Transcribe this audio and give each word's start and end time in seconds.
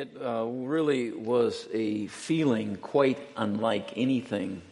It 0.00 0.16
uh, 0.24 0.44
really 0.44 1.10
was 1.10 1.66
a 1.72 2.06
feeling 2.06 2.76
quite 2.76 3.18
unlike 3.36 3.94
anything 3.96 4.62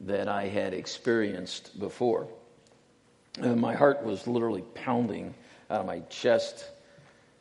that 0.00 0.28
I 0.28 0.46
had 0.46 0.72
experienced 0.72 1.78
before. 1.78 2.26
Uh, 3.38 3.54
my 3.54 3.74
heart 3.74 4.02
was 4.02 4.26
literally 4.26 4.62
pounding 4.74 5.34
out 5.68 5.80
of 5.80 5.86
my 5.86 5.98
chest. 6.08 6.64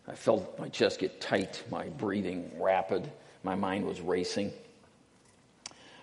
I 0.10 0.16
felt 0.16 0.60
my 0.60 0.68
chest 0.68 1.00
get 1.00 1.22
tight, 1.22 1.64
my 1.72 1.86
breathing 1.88 2.52
rapid, 2.60 3.10
my 3.44 3.56
mind 3.56 3.86
was 3.86 4.02
racing. 4.02 4.52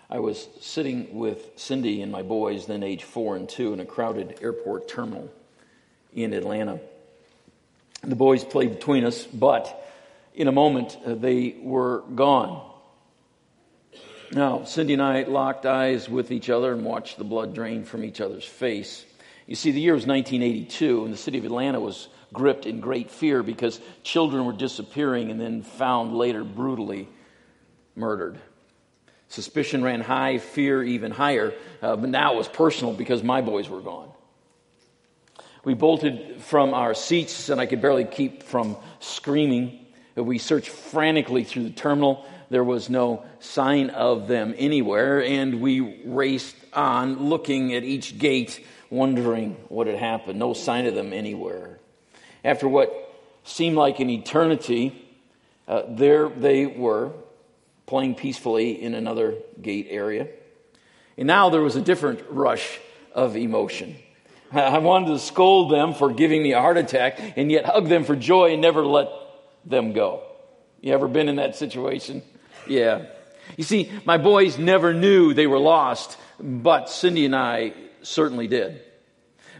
I 0.08 0.18
was 0.18 0.48
sitting 0.62 1.18
with 1.18 1.50
Cindy 1.56 2.00
and 2.00 2.10
my 2.10 2.22
boys, 2.22 2.64
then 2.64 2.82
age 2.82 3.04
four 3.04 3.36
and 3.36 3.46
two, 3.46 3.74
in 3.74 3.80
a 3.80 3.84
crowded 3.84 4.38
airport 4.40 4.88
terminal 4.88 5.30
in 6.14 6.32
Atlanta. 6.32 6.80
The 8.00 8.16
boys 8.16 8.44
played 8.44 8.70
between 8.70 9.04
us, 9.04 9.26
but 9.26 9.80
in 10.34 10.48
a 10.48 10.52
moment, 10.52 10.96
uh, 11.04 11.14
they 11.14 11.56
were 11.60 12.02
gone. 12.14 12.70
Now, 14.32 14.64
Cindy 14.64 14.94
and 14.94 15.02
I 15.02 15.24
locked 15.24 15.66
eyes 15.66 16.08
with 16.08 16.30
each 16.30 16.48
other 16.48 16.72
and 16.72 16.84
watched 16.84 17.18
the 17.18 17.24
blood 17.24 17.54
drain 17.54 17.84
from 17.84 18.02
each 18.02 18.20
other's 18.20 18.44
face. 18.44 19.04
You 19.46 19.54
see, 19.54 19.72
the 19.72 19.80
year 19.80 19.92
was 19.92 20.06
1982, 20.06 21.04
and 21.04 21.12
the 21.12 21.18
city 21.18 21.38
of 21.38 21.44
Atlanta 21.44 21.80
was 21.80 22.08
gripped 22.32 22.64
in 22.64 22.80
great 22.80 23.10
fear 23.10 23.42
because 23.42 23.78
children 24.02 24.46
were 24.46 24.54
disappearing 24.54 25.30
and 25.30 25.38
then 25.38 25.62
found 25.62 26.14
later 26.16 26.44
brutally 26.44 27.08
murdered. 27.94 28.38
Suspicion 29.28 29.82
ran 29.82 30.00
high, 30.00 30.38
fear 30.38 30.82
even 30.82 31.10
higher, 31.10 31.52
uh, 31.82 31.96
but 31.96 32.08
now 32.08 32.34
it 32.34 32.36
was 32.36 32.48
personal 32.48 32.94
because 32.94 33.22
my 33.22 33.40
boys 33.42 33.68
were 33.68 33.80
gone. 33.80 34.10
We 35.64 35.74
bolted 35.74 36.40
from 36.42 36.74
our 36.74 36.94
seats, 36.94 37.48
and 37.48 37.60
I 37.60 37.66
could 37.66 37.80
barely 37.80 38.04
keep 38.04 38.42
from 38.42 38.76
screaming. 39.00 39.81
We 40.14 40.38
searched 40.38 40.68
frantically 40.68 41.44
through 41.44 41.64
the 41.64 41.70
terminal. 41.70 42.24
There 42.50 42.64
was 42.64 42.90
no 42.90 43.24
sign 43.40 43.90
of 43.90 44.28
them 44.28 44.54
anywhere, 44.58 45.22
and 45.22 45.60
we 45.60 46.02
raced 46.04 46.54
on, 46.74 47.28
looking 47.28 47.74
at 47.74 47.82
each 47.82 48.18
gate, 48.18 48.64
wondering 48.90 49.56
what 49.68 49.86
had 49.86 49.96
happened. 49.96 50.38
No 50.38 50.52
sign 50.52 50.86
of 50.86 50.94
them 50.94 51.12
anywhere. 51.12 51.78
After 52.44 52.68
what 52.68 52.92
seemed 53.44 53.76
like 53.76 54.00
an 54.00 54.10
eternity, 54.10 55.08
uh, 55.66 55.82
there 55.88 56.28
they 56.28 56.66
were, 56.66 57.12
playing 57.86 58.14
peacefully 58.14 58.82
in 58.82 58.94
another 58.94 59.34
gate 59.60 59.86
area. 59.90 60.28
And 61.16 61.26
now 61.26 61.50
there 61.50 61.60
was 61.60 61.76
a 61.76 61.80
different 61.80 62.20
rush 62.28 62.78
of 63.14 63.36
emotion. 63.36 63.96
I 64.52 64.78
wanted 64.78 65.08
to 65.08 65.18
scold 65.18 65.70
them 65.70 65.94
for 65.94 66.12
giving 66.12 66.42
me 66.42 66.52
a 66.52 66.60
heart 66.60 66.76
attack 66.76 67.18
and 67.36 67.50
yet 67.50 67.64
hug 67.64 67.88
them 67.88 68.04
for 68.04 68.16
joy 68.16 68.52
and 68.52 68.60
never 68.60 68.84
let 68.84 69.08
them 69.64 69.92
go. 69.92 70.22
You 70.80 70.92
ever 70.92 71.08
been 71.08 71.28
in 71.28 71.36
that 71.36 71.56
situation? 71.56 72.22
Yeah. 72.66 73.06
You 73.56 73.64
see, 73.64 73.90
my 74.04 74.18
boys 74.18 74.58
never 74.58 74.92
knew 74.92 75.34
they 75.34 75.46
were 75.46 75.58
lost, 75.58 76.16
but 76.40 76.88
Cindy 76.88 77.24
and 77.24 77.36
I 77.36 77.74
certainly 78.02 78.48
did. 78.48 78.82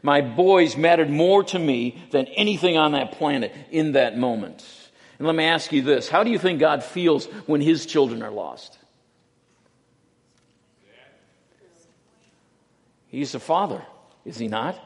My 0.03 0.21
boys 0.21 0.77
mattered 0.77 1.11
more 1.11 1.45
to 1.45 1.59
me 1.59 2.03
than 2.11 2.27
anything 2.27 2.77
on 2.77 2.93
that 2.93 3.13
planet 3.13 3.53
in 3.71 3.93
that 3.93 4.19
moment. 4.19 4.65
And 5.19 5.27
let 5.27 5.37
me 5.37 5.45
ask 5.45 5.73
you 5.73 5.83
this 5.83 6.09
How 6.09 6.25
do 6.25 6.31
you 6.31 6.39
think 6.39 6.59
God 6.59 6.83
feels 6.83 7.27
when 7.47 7.61
his 7.61 7.87
children 7.87 8.23
are 8.23 8.31
lost? 8.31 8.79
He's 13.07 13.35
a 13.35 13.41
father, 13.41 13.83
is 14.25 14.39
he 14.39 14.49
not? 14.49 14.77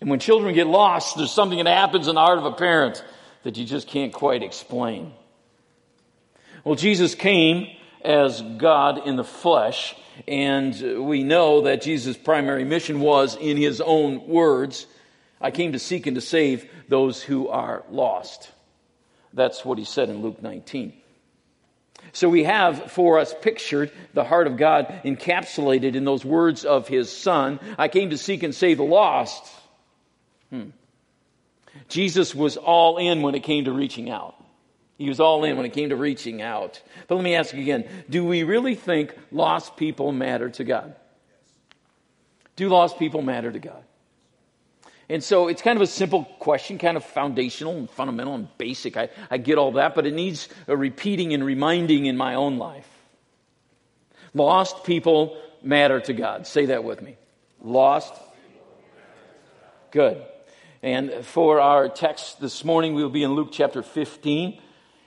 And 0.00 0.10
when 0.10 0.18
children 0.18 0.54
get 0.54 0.66
lost, 0.66 1.16
there's 1.16 1.32
something 1.32 1.64
that 1.64 1.66
happens 1.66 2.08
in 2.08 2.14
the 2.14 2.20
heart 2.20 2.38
of 2.38 2.44
a 2.44 2.52
parent 2.52 3.02
that 3.46 3.56
you 3.56 3.64
just 3.64 3.86
can't 3.86 4.12
quite 4.12 4.42
explain. 4.42 5.12
Well, 6.64 6.74
Jesus 6.74 7.14
came 7.14 7.68
as 8.04 8.42
God 8.42 9.06
in 9.06 9.14
the 9.14 9.22
flesh, 9.22 9.94
and 10.26 11.06
we 11.06 11.22
know 11.22 11.60
that 11.60 11.80
Jesus' 11.80 12.16
primary 12.16 12.64
mission 12.64 12.98
was, 12.98 13.36
in 13.36 13.56
his 13.56 13.80
own 13.80 14.26
words, 14.26 14.88
I 15.40 15.52
came 15.52 15.74
to 15.74 15.78
seek 15.78 16.08
and 16.08 16.16
to 16.16 16.20
save 16.20 16.68
those 16.88 17.22
who 17.22 17.46
are 17.46 17.84
lost. 17.88 18.50
That's 19.32 19.64
what 19.64 19.78
he 19.78 19.84
said 19.84 20.08
in 20.08 20.22
Luke 20.22 20.42
19. 20.42 20.92
So 22.12 22.28
we 22.28 22.42
have 22.42 22.90
for 22.90 23.20
us 23.20 23.32
pictured 23.42 23.92
the 24.12 24.24
heart 24.24 24.48
of 24.48 24.56
God 24.56 24.92
encapsulated 25.04 25.94
in 25.94 26.04
those 26.04 26.24
words 26.24 26.64
of 26.64 26.88
his 26.88 27.16
son 27.16 27.60
I 27.78 27.86
came 27.86 28.10
to 28.10 28.18
seek 28.18 28.42
and 28.42 28.52
save 28.52 28.78
the 28.78 28.82
lost. 28.82 29.44
Hmm. 30.50 30.70
Jesus 31.88 32.34
was 32.34 32.56
all 32.56 32.98
in 32.98 33.22
when 33.22 33.34
it 33.34 33.42
came 33.42 33.64
to 33.64 33.72
reaching 33.72 34.10
out. 34.10 34.34
He 34.98 35.08
was 35.08 35.20
all 35.20 35.44
in 35.44 35.56
when 35.56 35.66
it 35.66 35.72
came 35.72 35.90
to 35.90 35.96
reaching 35.96 36.40
out. 36.40 36.80
But 37.06 37.16
let 37.16 37.24
me 37.24 37.34
ask 37.34 37.54
you 37.54 37.60
again 37.60 37.88
do 38.08 38.24
we 38.24 38.42
really 38.42 38.74
think 38.74 39.14
lost 39.30 39.76
people 39.76 40.12
matter 40.12 40.48
to 40.50 40.64
God? 40.64 40.94
Do 42.56 42.68
lost 42.68 42.98
people 42.98 43.22
matter 43.22 43.52
to 43.52 43.58
God? 43.58 43.84
And 45.08 45.22
so 45.22 45.46
it's 45.48 45.62
kind 45.62 45.76
of 45.76 45.82
a 45.82 45.86
simple 45.86 46.24
question, 46.40 46.78
kind 46.78 46.96
of 46.96 47.04
foundational 47.04 47.76
and 47.76 47.88
fundamental 47.88 48.34
and 48.34 48.48
basic. 48.58 48.96
I, 48.96 49.08
I 49.30 49.38
get 49.38 49.56
all 49.56 49.72
that, 49.72 49.94
but 49.94 50.06
it 50.06 50.14
needs 50.14 50.48
a 50.66 50.76
repeating 50.76 51.32
and 51.32 51.44
reminding 51.44 52.06
in 52.06 52.16
my 52.16 52.34
own 52.34 52.58
life. 52.58 52.88
Lost 54.34 54.84
people 54.84 55.40
matter 55.62 56.00
to 56.00 56.12
God. 56.12 56.46
Say 56.46 56.66
that 56.66 56.82
with 56.82 57.02
me. 57.02 57.16
Lost. 57.62 58.12
Good. 59.92 60.24
And 60.86 61.12
for 61.24 61.58
our 61.58 61.88
text 61.88 62.40
this 62.40 62.64
morning, 62.64 62.94
we'll 62.94 63.08
be 63.08 63.24
in 63.24 63.32
Luke 63.32 63.48
chapter 63.50 63.82
15. 63.82 64.56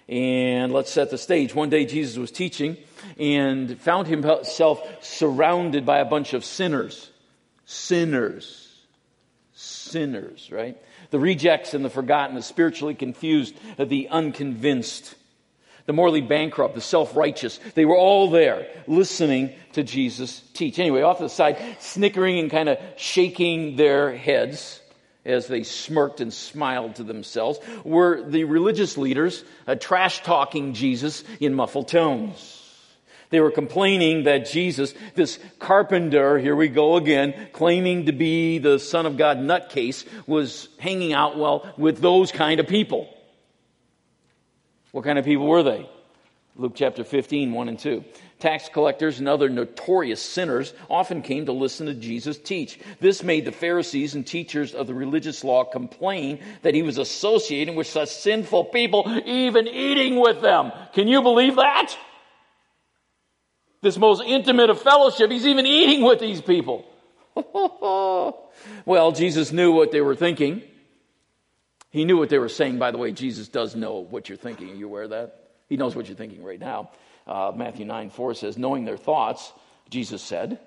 And 0.09 0.73
let's 0.73 0.91
set 0.91 1.09
the 1.09 1.17
stage. 1.17 1.55
One 1.55 1.69
day 1.69 1.85
Jesus 1.85 2.17
was 2.17 2.31
teaching 2.31 2.75
and 3.17 3.79
found 3.79 4.07
himself 4.07 4.85
surrounded 5.01 5.85
by 5.85 5.99
a 5.99 6.05
bunch 6.05 6.33
of 6.33 6.43
sinners. 6.43 7.09
Sinners. 7.63 8.77
Sinners, 9.53 10.51
right? 10.51 10.75
The 11.11 11.19
rejects 11.19 11.73
and 11.73 11.85
the 11.85 11.89
forgotten, 11.89 12.35
the 12.35 12.41
spiritually 12.41 12.93
confused, 12.93 13.55
the 13.77 14.09
unconvinced, 14.09 15.15
the 15.85 15.93
morally 15.93 16.19
bankrupt, 16.19 16.75
the 16.75 16.81
self 16.81 17.15
righteous. 17.15 17.57
They 17.75 17.85
were 17.85 17.97
all 17.97 18.29
there 18.29 18.67
listening 18.85 19.53
to 19.71 19.83
Jesus 19.83 20.41
teach. 20.53 20.77
Anyway, 20.77 21.03
off 21.03 21.19
to 21.19 21.23
the 21.23 21.29
side, 21.29 21.77
snickering 21.79 22.37
and 22.37 22.51
kind 22.51 22.67
of 22.67 22.79
shaking 22.97 23.77
their 23.77 24.13
heads 24.13 24.78
as 25.25 25.47
they 25.47 25.63
smirked 25.63 26.21
and 26.21 26.33
smiled 26.33 26.95
to 26.95 27.03
themselves, 27.03 27.59
were 27.83 28.23
the 28.23 28.45
religious 28.45 28.97
leaders 28.97 29.43
uh, 29.67 29.75
trash 29.75 30.23
talking 30.23 30.73
Jesus 30.73 31.23
in 31.39 31.53
muffled 31.53 31.87
tones. 31.87 32.55
They 33.29 33.39
were 33.41 33.51
complaining 33.51 34.23
that 34.23 34.49
Jesus, 34.49 34.93
this 35.13 35.37
carpenter, 35.59 36.39
here 36.39 36.55
we 36.55 36.67
go 36.67 36.95
again, 36.95 37.49
claiming 37.53 38.07
to 38.07 38.11
be 38.11 38.57
the 38.57 38.79
Son 38.79 39.05
of 39.05 39.17
God 39.17 39.37
nutcase, 39.37 40.03
was 40.25 40.67
hanging 40.79 41.13
out, 41.13 41.37
well, 41.37 41.71
with 41.77 41.99
those 41.99 42.31
kind 42.31 42.59
of 42.59 42.67
people. 42.67 43.07
What 44.91 45.03
kind 45.03 45.19
of 45.19 45.25
people 45.25 45.45
were 45.45 45.61
they? 45.61 45.87
Luke 46.59 46.73
chapter 46.75 47.05
15, 47.05 47.53
1 47.53 47.69
and 47.69 47.79
2. 47.79 48.03
Tax 48.39 48.67
collectors 48.67 49.19
and 49.19 49.29
other 49.29 49.47
notorious 49.47 50.21
sinners 50.21 50.73
often 50.89 51.21
came 51.21 51.45
to 51.45 51.53
listen 51.53 51.87
to 51.87 51.93
Jesus 51.93 52.37
teach. 52.37 52.77
This 52.99 53.23
made 53.23 53.45
the 53.45 53.53
Pharisees 53.53 54.13
and 54.13 54.27
teachers 54.27 54.75
of 54.75 54.85
the 54.85 54.93
religious 54.93 55.45
law 55.45 55.63
complain 55.63 56.39
that 56.63 56.75
he 56.75 56.81
was 56.81 56.97
associating 56.97 57.75
with 57.75 57.87
such 57.87 58.09
sinful 58.09 58.65
people, 58.65 59.09
even 59.25 59.69
eating 59.69 60.19
with 60.19 60.41
them. 60.41 60.73
Can 60.93 61.07
you 61.07 61.21
believe 61.21 61.55
that? 61.55 61.97
This 63.81 63.97
most 63.97 64.21
intimate 64.25 64.69
of 64.69 64.81
fellowship, 64.81 65.31
he's 65.31 65.47
even 65.47 65.65
eating 65.65 66.03
with 66.03 66.19
these 66.19 66.41
people. 66.41 66.85
well, 68.85 69.13
Jesus 69.13 69.53
knew 69.53 69.71
what 69.71 69.93
they 69.93 70.01
were 70.01 70.15
thinking. 70.15 70.61
He 71.89 72.03
knew 72.03 72.17
what 72.17 72.27
they 72.27 72.37
were 72.37 72.49
saying. 72.49 72.79
By 72.79 72.91
the 72.91 72.97
way, 72.97 73.13
Jesus 73.13 73.47
does 73.47 73.77
know 73.77 73.99
what 73.99 74.27
you're 74.27 74.37
thinking. 74.37 74.71
Are 74.71 74.75
you 74.75 74.87
aware 74.87 75.03
of 75.03 75.11
that? 75.11 75.38
He 75.69 75.77
knows 75.77 75.95
what 75.95 76.07
you're 76.07 76.17
thinking 76.17 76.43
right 76.43 76.59
now. 76.59 76.89
Uh, 77.25 77.51
Matthew 77.55 77.85
9 77.85 78.09
4 78.09 78.33
says, 78.33 78.57
knowing 78.57 78.85
their 78.85 78.97
thoughts, 78.97 79.53
Jesus 79.89 80.21
said. 80.21 80.59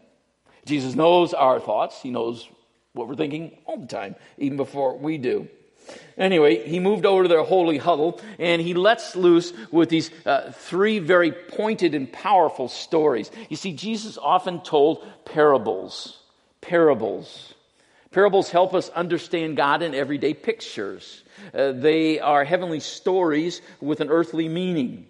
Jesus 0.64 0.94
knows 0.94 1.34
our 1.34 1.58
thoughts. 1.58 2.00
He 2.00 2.10
knows 2.10 2.48
what 2.92 3.08
we're 3.08 3.16
thinking 3.16 3.58
all 3.66 3.78
the 3.78 3.86
time, 3.86 4.14
even 4.38 4.56
before 4.56 4.96
we 4.96 5.18
do. 5.18 5.48
Anyway, 6.16 6.68
he 6.68 6.78
moved 6.78 7.04
over 7.04 7.24
to 7.24 7.28
their 7.28 7.42
holy 7.42 7.78
huddle 7.78 8.20
and 8.38 8.62
he 8.62 8.74
lets 8.74 9.16
loose 9.16 9.52
with 9.72 9.88
these 9.88 10.10
uh, 10.24 10.52
three 10.52 11.00
very 11.00 11.32
pointed 11.32 11.94
and 11.94 12.12
powerful 12.12 12.68
stories. 12.68 13.30
You 13.48 13.56
see, 13.56 13.72
Jesus 13.72 14.16
often 14.16 14.60
told 14.60 15.04
parables. 15.24 16.20
Parables. 16.60 17.54
Parables 18.12 18.50
help 18.50 18.74
us 18.74 18.90
understand 18.90 19.56
God 19.56 19.82
in 19.82 19.94
everyday 19.94 20.34
pictures. 20.34 21.21
Uh, 21.54 21.72
they 21.72 22.20
are 22.20 22.44
heavenly 22.44 22.80
stories 22.80 23.60
with 23.80 24.00
an 24.00 24.08
earthly 24.10 24.48
meaning. 24.48 25.06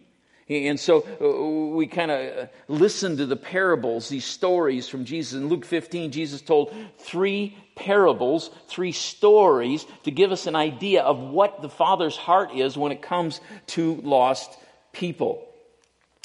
And 0.48 0.78
so 0.78 1.06
uh, 1.20 1.74
we 1.74 1.86
kind 1.86 2.10
of 2.10 2.48
listen 2.68 3.16
to 3.18 3.26
the 3.26 3.36
parables, 3.36 4.08
these 4.08 4.24
stories 4.24 4.88
from 4.88 5.04
Jesus. 5.04 5.40
In 5.40 5.48
Luke 5.48 5.64
15, 5.64 6.10
Jesus 6.10 6.42
told 6.42 6.74
three 6.98 7.56
parables, 7.74 8.50
three 8.68 8.92
stories 8.92 9.86
to 10.04 10.10
give 10.10 10.32
us 10.32 10.46
an 10.46 10.56
idea 10.56 11.02
of 11.02 11.18
what 11.18 11.62
the 11.62 11.68
Father's 11.68 12.16
heart 12.16 12.54
is 12.54 12.76
when 12.76 12.92
it 12.92 13.02
comes 13.02 13.40
to 13.68 13.94
lost 14.02 14.50
people. 14.92 15.46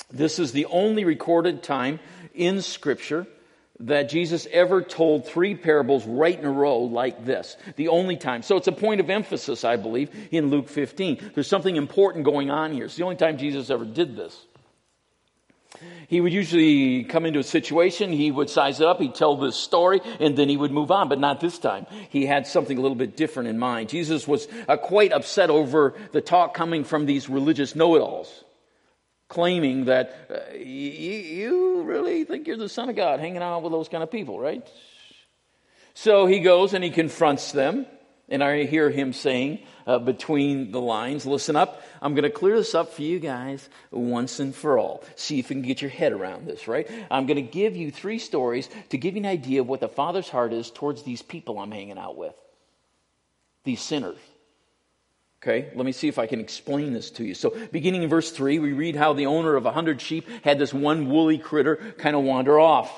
This 0.09 0.39
is 0.39 0.51
the 0.51 0.65
only 0.65 1.05
recorded 1.05 1.63
time 1.63 1.99
in 2.33 2.61
Scripture 2.61 3.27
that 3.81 4.09
Jesus 4.09 4.47
ever 4.51 4.81
told 4.81 5.25
three 5.25 5.55
parables 5.55 6.05
right 6.05 6.37
in 6.37 6.45
a 6.45 6.51
row 6.51 6.79
like 6.79 7.25
this. 7.25 7.57
The 7.75 7.89
only 7.89 8.17
time. 8.17 8.41
So 8.41 8.57
it's 8.57 8.67
a 8.67 8.71
point 8.71 8.99
of 8.99 9.09
emphasis, 9.09 9.63
I 9.63 9.75
believe, 9.75 10.09
in 10.31 10.49
Luke 10.49 10.69
15. 10.69 11.31
There's 11.35 11.47
something 11.47 11.75
important 11.75 12.25
going 12.25 12.49
on 12.49 12.73
here. 12.73 12.85
It's 12.85 12.95
the 12.95 13.03
only 13.03 13.15
time 13.15 13.37
Jesus 13.37 13.69
ever 13.69 13.85
did 13.85 14.15
this. 14.15 14.45
He 16.07 16.21
would 16.21 16.33
usually 16.33 17.03
come 17.03 17.25
into 17.25 17.39
a 17.39 17.43
situation, 17.43 18.11
he 18.11 18.31
would 18.31 18.49
size 18.49 18.79
it 18.79 18.87
up, 18.87 18.99
he'd 18.99 19.13
tell 19.13 19.37
this 19.37 19.55
story, 19.55 20.01
and 20.19 20.35
then 20.35 20.49
he 20.49 20.57
would 20.57 20.71
move 20.71 20.89
on, 20.89 21.07
but 21.07 21.19
not 21.19 21.39
this 21.39 21.59
time. 21.59 21.85
He 22.09 22.25
had 22.25 22.47
something 22.47 22.77
a 22.77 22.81
little 22.81 22.95
bit 22.95 23.15
different 23.15 23.49
in 23.49 23.59
mind. 23.59 23.89
Jesus 23.89 24.27
was 24.27 24.47
uh, 24.67 24.77
quite 24.77 25.11
upset 25.11 25.51
over 25.51 25.93
the 26.13 26.21
talk 26.21 26.55
coming 26.55 26.83
from 26.83 27.05
these 27.05 27.29
religious 27.29 27.75
know 27.75 27.95
it 27.95 27.99
alls 27.99 28.43
claiming 29.27 29.85
that 29.85 30.15
uh, 30.29 30.53
you, 30.53 30.63
you 30.63 31.81
really 31.83 32.23
think 32.23 32.47
you're 32.47 32.57
the 32.57 32.69
Son 32.69 32.89
of 32.89 32.95
God 32.95 33.19
hanging 33.19 33.41
out 33.41 33.63
with 33.63 33.71
those 33.71 33.89
kind 33.89 34.03
of 34.03 34.11
people, 34.11 34.39
right? 34.39 34.65
So 35.93 36.25
he 36.27 36.39
goes 36.39 36.73
and 36.73 36.83
he 36.83 36.89
confronts 36.91 37.51
them. 37.51 37.85
And 38.29 38.43
I 38.43 38.65
hear 38.65 38.89
him 38.89 39.13
saying 39.13 39.59
uh, 39.85 39.99
between 39.99 40.71
the 40.71 40.81
lines, 40.81 41.25
listen 41.25 41.55
up, 41.55 41.81
I'm 42.01 42.13
going 42.13 42.23
to 42.23 42.29
clear 42.29 42.57
this 42.57 42.75
up 42.75 42.91
for 42.93 43.01
you 43.01 43.19
guys 43.19 43.67
once 43.89 44.41
and 44.41 44.53
for 44.53 44.77
all. 44.77 45.01
See 45.15 45.39
if 45.39 45.49
you 45.49 45.55
can 45.55 45.61
get 45.61 45.81
your 45.81 45.91
head 45.91 46.11
around 46.11 46.45
this, 46.45 46.67
right? 46.67 46.89
I'm 47.09 47.25
going 47.25 47.37
to 47.37 47.41
give 47.41 47.77
you 47.77 47.89
three 47.89 48.19
stories 48.19 48.69
to 48.89 48.97
give 48.97 49.15
you 49.15 49.21
an 49.21 49.25
idea 49.25 49.61
of 49.61 49.67
what 49.67 49.79
the 49.79 49.87
Father's 49.87 50.27
heart 50.27 50.51
is 50.51 50.69
towards 50.69 51.03
these 51.03 51.21
people 51.21 51.57
I'm 51.57 51.71
hanging 51.71 51.97
out 51.97 52.17
with, 52.17 52.35
these 53.63 53.81
sinners. 53.81 54.17
Okay, 55.41 55.69
let 55.75 55.85
me 55.85 55.91
see 55.91 56.07
if 56.07 56.17
I 56.17 56.25
can 56.25 56.39
explain 56.39 56.93
this 56.93 57.11
to 57.11 57.23
you. 57.23 57.35
So, 57.35 57.55
beginning 57.71 58.01
in 58.03 58.09
verse 58.09 58.31
3, 58.31 58.57
we 58.57 58.73
read 58.73 58.95
how 58.95 59.13
the 59.13 59.27
owner 59.27 59.55
of 59.55 59.67
a 59.67 59.71
hundred 59.71 60.01
sheep 60.01 60.27
had 60.43 60.57
this 60.57 60.73
one 60.73 61.09
woolly 61.09 61.37
critter 61.37 61.75
kind 61.97 62.15
of 62.15 62.23
wander 62.23 62.59
off. 62.59 62.91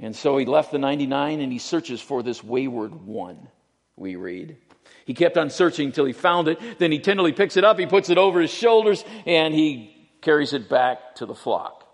And 0.00 0.14
so 0.14 0.36
he 0.36 0.44
left 0.44 0.72
the 0.72 0.78
99 0.78 1.40
and 1.40 1.52
he 1.52 1.58
searches 1.58 2.00
for 2.00 2.22
this 2.22 2.42
wayward 2.42 2.94
one, 2.94 3.48
we 3.96 4.16
read. 4.16 4.56
He 5.04 5.14
kept 5.14 5.38
on 5.38 5.50
searching 5.50 5.86
until 5.86 6.04
he 6.04 6.12
found 6.12 6.48
it. 6.48 6.78
Then 6.78 6.92
he 6.92 6.98
tenderly 6.98 7.32
picks 7.32 7.56
it 7.56 7.64
up, 7.64 7.78
he 7.78 7.86
puts 7.86 8.10
it 8.10 8.18
over 8.18 8.40
his 8.40 8.50
shoulders, 8.50 9.04
and 9.24 9.54
he 9.54 9.94
carries 10.20 10.52
it 10.52 10.68
back 10.68 11.16
to 11.16 11.26
the 11.26 11.34
flock. 11.34 11.84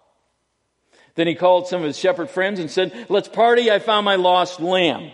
Then 1.14 1.26
he 1.26 1.34
called 1.34 1.69
some 1.69 1.82
of 1.82 1.87
his 1.87 1.99
shepherd 1.99 2.31
friends 2.31 2.58
and 2.58 2.70
said, 2.70 3.06
Let's 3.08 3.28
party, 3.28 3.70
I 3.70 3.78
found 3.78 4.04
my 4.04 4.16
lost 4.16 4.60
lamb. 4.60 5.12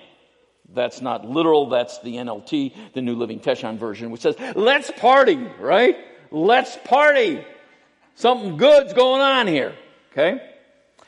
That's 0.75 1.00
not 1.00 1.29
literal, 1.29 1.70
that's 1.70 1.99
the 2.00 2.17
NLT, 2.17 2.93
the 2.93 3.00
New 3.00 3.15
Living 3.15 3.41
Translation 3.41 3.79
version, 3.79 4.11
which 4.11 4.20
says, 4.20 4.37
let's 4.55 4.91
party, 4.91 5.37
right? 5.59 5.97
Let's 6.31 6.76
party. 6.85 7.44
Something 8.17 8.56
good's 8.56 8.93
going 8.93 9.23
on 9.23 9.47
here, 9.47 9.75
okay? 10.12 10.43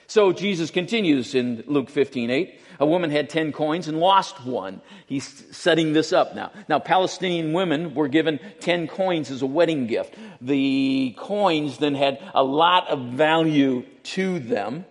So 0.06 0.32
Jesus 0.32 0.70
continues 0.70 1.34
in 1.34 1.62
Luke 1.66 1.90
15, 1.90 2.30
8. 2.30 2.60
A 2.80 2.86
woman 2.86 3.10
had 3.10 3.28
10 3.28 3.52
coins 3.52 3.88
and 3.88 4.00
lost 4.00 4.42
one. 4.44 4.80
He's 5.06 5.44
setting 5.54 5.92
this 5.92 6.14
up 6.14 6.34
now. 6.34 6.50
Now, 6.66 6.78
Palestinian 6.78 7.52
women 7.52 7.94
were 7.94 8.08
given 8.08 8.40
10 8.60 8.88
coins 8.88 9.30
as 9.30 9.42
a 9.42 9.46
wedding 9.46 9.86
gift. 9.86 10.14
The 10.40 11.14
coins 11.18 11.76
then 11.76 11.94
had 11.94 12.18
a 12.34 12.42
lot 12.42 12.88
of 12.88 13.12
value 13.12 13.84
to 14.04 14.38
them. 14.38 14.86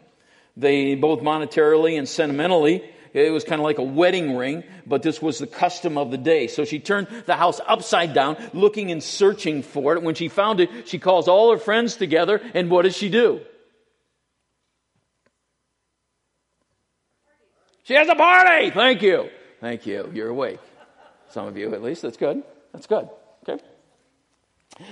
They 0.56 0.94
both 0.94 1.22
monetarily 1.22 1.98
and 1.98 2.08
sentimentally 2.08 2.84
it 3.14 3.32
was 3.32 3.44
kind 3.44 3.60
of 3.60 3.64
like 3.64 3.78
a 3.78 3.84
wedding 3.84 4.36
ring, 4.36 4.64
but 4.86 5.04
this 5.04 5.22
was 5.22 5.40
the 5.40 5.48
custom 5.48 5.98
of 5.98 6.12
the 6.12 6.18
day. 6.18 6.48
So 6.48 6.66
she 6.66 6.80
turned 6.80 7.08
the 7.26 7.36
house 7.36 7.60
upside 7.68 8.14
down, 8.14 8.38
looking 8.54 8.92
and 8.92 9.02
searching 9.02 9.64
for 9.64 9.96
it. 9.96 10.04
When 10.04 10.16
she 10.16 10.28
found 10.28 10.60
it, 10.60 10.88
she 10.88 11.00
calls 11.00 11.28
all 11.28 11.52
her 11.52 11.58
friends 11.58 11.96
together, 11.96 12.42
and 12.54 12.70
what 12.70 12.84
does 12.84 12.96
she 12.96 13.10
do? 13.10 13.42
She 17.84 17.96
has 17.96 18.08
a 18.08 18.16
party! 18.16 18.70
Thank 18.70 19.02
you. 19.02 19.30
Thank 19.62 19.88
you. 19.88 20.12
You're 20.14 20.30
awake. 20.30 20.60
Some 21.30 21.48
of 21.48 21.58
you, 21.58 21.74
at 21.74 21.82
least. 21.82 22.04
That's 22.04 22.18
good. 22.18 22.44
That's 22.72 22.86
good. 22.88 23.10
Okay. 23.48 23.64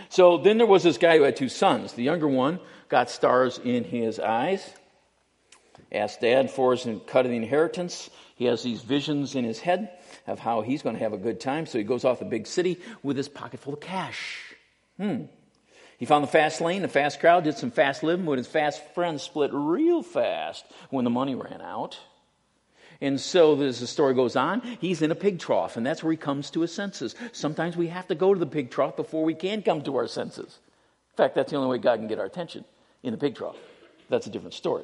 So 0.10 0.38
then 0.38 0.58
there 0.58 0.68
was 0.68 0.84
this 0.84 0.98
guy 0.98 1.18
who 1.18 1.24
had 1.24 1.36
two 1.36 1.50
sons. 1.50 1.94
The 1.94 2.04
younger 2.04 2.28
one 2.28 2.60
got 2.90 3.10
stars 3.10 3.60
in 3.64 3.84
his 3.84 4.20
eyes 4.20 4.68
asked 5.92 6.22
dad 6.22 6.52
for 6.52 6.76
his 6.76 6.88
cut 7.08 7.26
of 7.26 7.32
the 7.32 7.38
inheritance. 7.38 8.10
He 8.36 8.46
has 8.46 8.64
these 8.64 8.82
visions 8.82 9.36
in 9.36 9.44
his 9.44 9.60
head 9.60 9.90
of 10.28 10.40
how 10.40 10.62
he's 10.62 10.82
going 10.82 10.96
to 10.96 11.04
have 11.04 11.14
a 11.14 11.18
good 11.18 11.40
time. 11.40 11.66
So 11.66 11.78
he 11.78 11.84
goes 11.84 12.06
off 12.06 12.20
the 12.20 12.26
big 12.26 12.48
city 12.48 12.80
with 13.04 13.18
his 13.18 13.30
pocket 13.30 13.60
full 13.60 13.74
of 13.74 13.80
cash. 13.80 14.54
Hmm. 14.98 15.24
He 15.98 16.06
found 16.06 16.24
the 16.24 16.28
fast 16.28 16.62
lane, 16.62 16.84
the 16.84 16.88
fast 16.88 17.20
crowd, 17.20 17.44
did 17.44 17.58
some 17.58 17.72
fast 17.72 18.04
living, 18.04 18.26
but 18.26 18.38
his 18.38 18.48
fast 18.48 18.84
friends 18.94 19.24
split 19.24 19.50
real 19.54 20.04
fast 20.04 20.64
when 20.92 21.04
the 21.04 21.10
money 21.10 21.34
ran 21.34 21.62
out. 21.62 21.98
And 23.02 23.20
so, 23.20 23.60
as 23.62 23.80
the 23.80 23.88
story 23.88 24.14
goes 24.14 24.36
on, 24.36 24.62
he's 24.80 25.02
in 25.02 25.12
a 25.12 25.16
pig 25.16 25.40
trough, 25.40 25.78
and 25.78 25.86
that's 25.86 26.04
where 26.04 26.12
he 26.12 26.18
comes 26.18 26.50
to 26.52 26.62
his 26.62 26.74
senses. 26.74 27.16
Sometimes 27.32 27.78
we 27.78 27.88
have 27.88 28.08
to 28.08 28.16
go 28.16 28.34
to 28.34 28.40
the 28.40 28.48
pig 28.48 28.72
trough 28.72 28.96
before 28.96 29.24
we 29.24 29.36
can 29.36 29.62
come 29.62 29.82
to 29.84 29.96
our 29.98 30.08
senses. 30.08 30.60
In 31.12 31.18
fact, 31.18 31.36
that's 31.36 31.52
the 31.52 31.58
only 31.58 31.70
way 31.70 31.82
God 31.82 32.00
can 32.00 32.08
get 32.08 32.20
our 32.20 32.26
attention 32.26 32.66
in 33.04 33.12
the 33.12 33.18
pig 33.18 33.36
trough. 33.36 33.58
That's 34.10 34.28
a 34.28 34.32
different 34.32 34.54
story. 34.54 34.84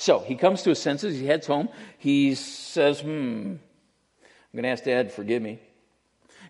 So 0.00 0.20
he 0.20 0.34
comes 0.34 0.62
to 0.62 0.70
his 0.70 0.78
senses. 0.78 1.18
He 1.18 1.26
heads 1.26 1.46
home. 1.46 1.68
He 1.98 2.34
says, 2.34 3.00
Hmm, 3.00 3.08
I'm 3.10 3.58
going 4.54 4.62
to 4.62 4.68
ask 4.70 4.82
dad 4.82 5.10
to 5.10 5.14
forgive 5.14 5.42
me. 5.42 5.60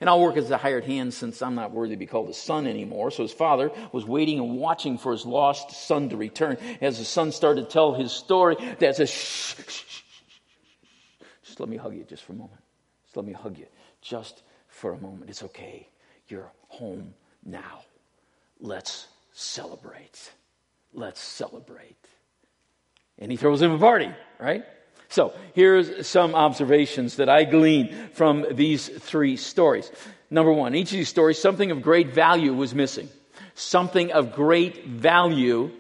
And 0.01 0.09
I'll 0.09 0.21
work 0.21 0.37
as 0.37 0.53
a 0.53 0.57
hired 0.57 0.85
hand 0.85 1.13
since 1.13 1.43
I'm 1.43 1.57
not 1.57 1.73
worthy 1.73 1.95
to 1.95 1.99
be 1.99 2.07
called 2.07 2.29
a 2.29 2.33
son 2.33 2.69
anymore. 2.69 3.11
So 3.11 3.25
his 3.25 3.33
father 3.33 3.73
was 3.91 4.07
waiting 4.07 4.39
and 4.39 4.57
watching 4.57 4.99
for 4.99 5.11
his 5.11 5.27
lost 5.27 5.73
son 5.73 6.11
to 6.11 6.17
return. 6.17 6.59
As 6.81 6.99
the 6.99 7.05
son 7.05 7.33
started 7.33 7.63
to 7.63 7.69
tell 7.69 7.93
his 7.93 8.13
story, 8.13 8.55
dad 8.79 8.95
says, 8.95 9.11
shh, 9.11 9.57
shh, 9.57 9.69
shh, 9.69 9.85
shh. 9.89 10.03
Just 11.43 11.59
let 11.59 11.69
me 11.69 11.77
hug 11.77 11.97
you 11.97 12.05
just 12.05 12.23
for 12.23 12.35
a 12.35 12.37
moment. 12.37 12.61
Just 13.03 13.17
let 13.17 13.27
me 13.27 13.33
hug 13.33 13.59
you 13.59 13.67
just 14.01 14.45
for 14.69 14.93
a 14.93 14.99
moment. 14.99 15.29
It's 15.29 15.43
okay. 15.43 15.89
You're 16.29 16.53
home 16.69 17.15
now. 17.45 17.81
Let's 18.61 19.09
celebrate. 19.33 20.31
Let's 20.95 21.21
celebrate 21.21 21.97
and 23.21 23.31
he 23.31 23.37
throws 23.37 23.61
him 23.61 23.73
a 23.73 23.79
party, 23.79 24.11
right? 24.39 24.65
So 25.09 25.35
here's 25.55 26.07
some 26.07 26.35
observations 26.35 27.17
that 27.17 27.29
I 27.29 27.45
glean 27.45 27.93
from 28.15 28.47
these 28.53 28.89
three 28.89 29.37
stories. 29.37 29.91
Number 30.31 30.53
one, 30.53 30.75
each 30.75 30.93
of 30.93 30.99
these 30.99 31.09
stories, 31.09 31.39
something 31.39 31.71
of 31.71 31.83
great 31.83 32.13
value 32.13 32.55
was 32.55 32.75
missing. 32.75 33.09
Something 33.55 34.13
of 34.13 34.35
great 34.35 34.87
value 34.87 35.73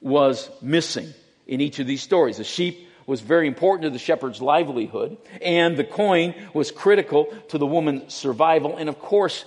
was 0.00 0.48
missing 0.62 1.12
in 1.46 1.60
each 1.60 1.80
of 1.80 1.86
these 1.86 2.00
stories. 2.00 2.36
The 2.36 2.44
sheep 2.44 2.88
was 3.06 3.20
very 3.20 3.48
important 3.48 3.82
to 3.82 3.90
the 3.90 3.98
shepherd's 3.98 4.40
livelihood, 4.40 5.18
and 5.42 5.76
the 5.76 5.84
coin 5.84 6.34
was 6.54 6.70
critical 6.70 7.26
to 7.48 7.58
the 7.58 7.66
woman's 7.66 8.14
survival, 8.14 8.76
and 8.76 8.88
of 8.88 9.00
course, 9.00 9.44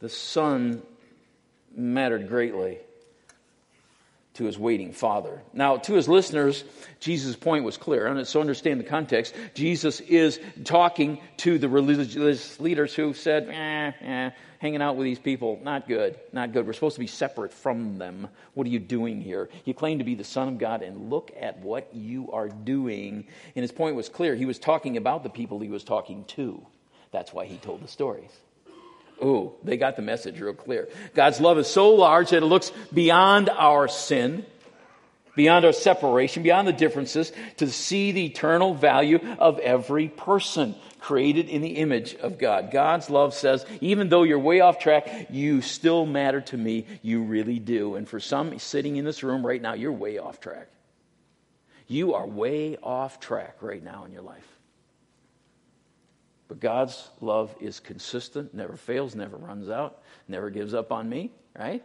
the 0.00 0.08
son 0.08 0.80
mattered 1.76 2.28
greatly 2.28 2.78
to 4.36 4.44
his 4.44 4.58
waiting 4.58 4.92
father. 4.92 5.42
Now, 5.52 5.78
to 5.78 5.94
his 5.94 6.08
listeners, 6.08 6.64
Jesus' 7.00 7.36
point 7.36 7.64
was 7.64 7.76
clear. 7.76 8.06
And 8.06 8.26
so 8.26 8.40
understand 8.40 8.80
the 8.80 8.84
context. 8.84 9.34
Jesus 9.54 10.00
is 10.00 10.40
talking 10.64 11.20
to 11.38 11.58
the 11.58 11.68
religious 11.68 12.60
leaders 12.60 12.94
who 12.94 13.14
said, 13.14 13.48
eh, 13.48 13.92
eh, 14.06 14.30
hanging 14.58 14.82
out 14.82 14.96
with 14.96 15.04
these 15.04 15.18
people, 15.18 15.60
not 15.62 15.88
good, 15.88 16.18
not 16.32 16.52
good. 16.52 16.66
We're 16.66 16.72
supposed 16.72 16.96
to 16.96 17.00
be 17.00 17.06
separate 17.06 17.52
from 17.52 17.98
them. 17.98 18.28
What 18.54 18.66
are 18.66 18.70
you 18.70 18.78
doing 18.78 19.20
here? 19.20 19.48
You 19.64 19.74
claim 19.74 19.98
to 19.98 20.04
be 20.04 20.14
the 20.14 20.24
Son 20.24 20.48
of 20.48 20.58
God, 20.58 20.82
and 20.82 21.10
look 21.10 21.30
at 21.38 21.58
what 21.58 21.94
you 21.94 22.30
are 22.32 22.48
doing. 22.48 23.26
And 23.54 23.62
his 23.62 23.72
point 23.72 23.96
was 23.96 24.08
clear. 24.08 24.34
He 24.34 24.46
was 24.46 24.58
talking 24.58 24.96
about 24.96 25.22
the 25.22 25.30
people 25.30 25.60
he 25.60 25.68
was 25.68 25.84
talking 25.84 26.24
to. 26.28 26.64
That's 27.10 27.32
why 27.32 27.46
he 27.46 27.56
told 27.58 27.82
the 27.82 27.88
stories. 27.88 28.30
Oh, 29.20 29.54
they 29.64 29.76
got 29.76 29.96
the 29.96 30.02
message 30.02 30.40
real 30.40 30.52
clear. 30.52 30.88
God's 31.14 31.40
love 31.40 31.58
is 31.58 31.66
so 31.66 31.90
large 31.90 32.30
that 32.30 32.42
it 32.42 32.46
looks 32.46 32.70
beyond 32.92 33.48
our 33.48 33.88
sin, 33.88 34.44
beyond 35.34 35.64
our 35.64 35.72
separation, 35.72 36.42
beyond 36.42 36.68
the 36.68 36.72
differences, 36.72 37.32
to 37.56 37.70
see 37.70 38.12
the 38.12 38.26
eternal 38.26 38.74
value 38.74 39.18
of 39.38 39.58
every 39.58 40.08
person 40.08 40.74
created 41.00 41.48
in 41.48 41.62
the 41.62 41.76
image 41.76 42.14
of 42.16 42.36
God. 42.36 42.70
God's 42.70 43.08
love 43.08 43.32
says, 43.32 43.64
even 43.80 44.08
though 44.08 44.22
you're 44.24 44.38
way 44.38 44.60
off 44.60 44.78
track, 44.78 45.28
you 45.30 45.62
still 45.62 46.04
matter 46.04 46.40
to 46.40 46.56
me. 46.56 46.84
You 47.00 47.22
really 47.22 47.58
do. 47.58 47.94
And 47.94 48.08
for 48.08 48.18
some 48.18 48.58
sitting 48.58 48.96
in 48.96 49.04
this 49.04 49.22
room 49.22 49.46
right 49.46 49.62
now, 49.62 49.74
you're 49.74 49.92
way 49.92 50.18
off 50.18 50.40
track. 50.40 50.68
You 51.86 52.14
are 52.14 52.26
way 52.26 52.76
off 52.82 53.20
track 53.20 53.58
right 53.60 53.82
now 53.82 54.04
in 54.04 54.12
your 54.12 54.22
life. 54.22 54.55
But 56.48 56.60
God's 56.60 57.08
love 57.20 57.54
is 57.60 57.80
consistent, 57.80 58.54
never 58.54 58.76
fails, 58.76 59.14
never 59.14 59.36
runs 59.36 59.68
out, 59.68 60.02
never 60.28 60.50
gives 60.50 60.74
up 60.74 60.92
on 60.92 61.08
me, 61.08 61.32
right? 61.58 61.82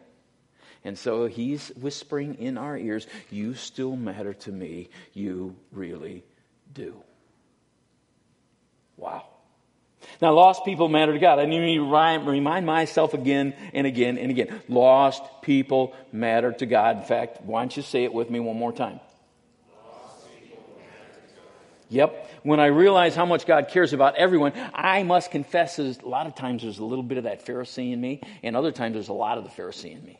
And 0.83 0.97
so 0.97 1.27
he's 1.27 1.69
whispering 1.69 2.35
in 2.35 2.57
our 2.57 2.77
ears, 2.77 3.07
You 3.29 3.53
still 3.53 3.95
matter 3.95 4.33
to 4.33 4.51
me. 4.51 4.89
You 5.13 5.55
really 5.71 6.23
do. 6.73 7.03
Wow. 8.97 9.25
Now, 10.21 10.33
lost 10.33 10.65
people 10.65 10.87
matter 10.87 11.13
to 11.13 11.19
God. 11.19 11.39
I 11.39 11.45
need 11.45 11.75
to 11.75 11.81
remind 11.81 12.65
myself 12.65 13.13
again 13.13 13.53
and 13.73 13.85
again 13.85 14.17
and 14.17 14.31
again. 14.31 14.61
Lost 14.67 15.23
people 15.41 15.95
matter 16.11 16.51
to 16.53 16.65
God. 16.65 16.97
In 16.97 17.03
fact, 17.03 17.41
why 17.43 17.61
don't 17.61 17.75
you 17.75 17.83
say 17.83 18.03
it 18.03 18.13
with 18.13 18.29
me 18.29 18.39
one 18.39 18.57
more 18.57 18.73
time? 18.73 18.99
Yep. 21.91 22.29
When 22.43 22.61
I 22.61 22.67
realize 22.67 23.15
how 23.15 23.25
much 23.25 23.45
God 23.45 23.67
cares 23.67 23.91
about 23.91 24.15
everyone, 24.15 24.53
I 24.73 25.03
must 25.03 25.29
confess 25.29 25.77
a 25.77 25.93
lot 26.03 26.25
of 26.25 26.35
times 26.35 26.63
there's 26.63 26.79
a 26.79 26.85
little 26.85 27.03
bit 27.03 27.17
of 27.17 27.25
that 27.25 27.45
Pharisee 27.45 27.91
in 27.91 27.99
me, 27.99 28.21
and 28.43 28.55
other 28.55 28.71
times 28.71 28.93
there's 28.93 29.09
a 29.09 29.13
lot 29.13 29.37
of 29.37 29.43
the 29.43 29.49
Pharisee 29.49 29.91
in 29.91 30.03
me. 30.05 30.17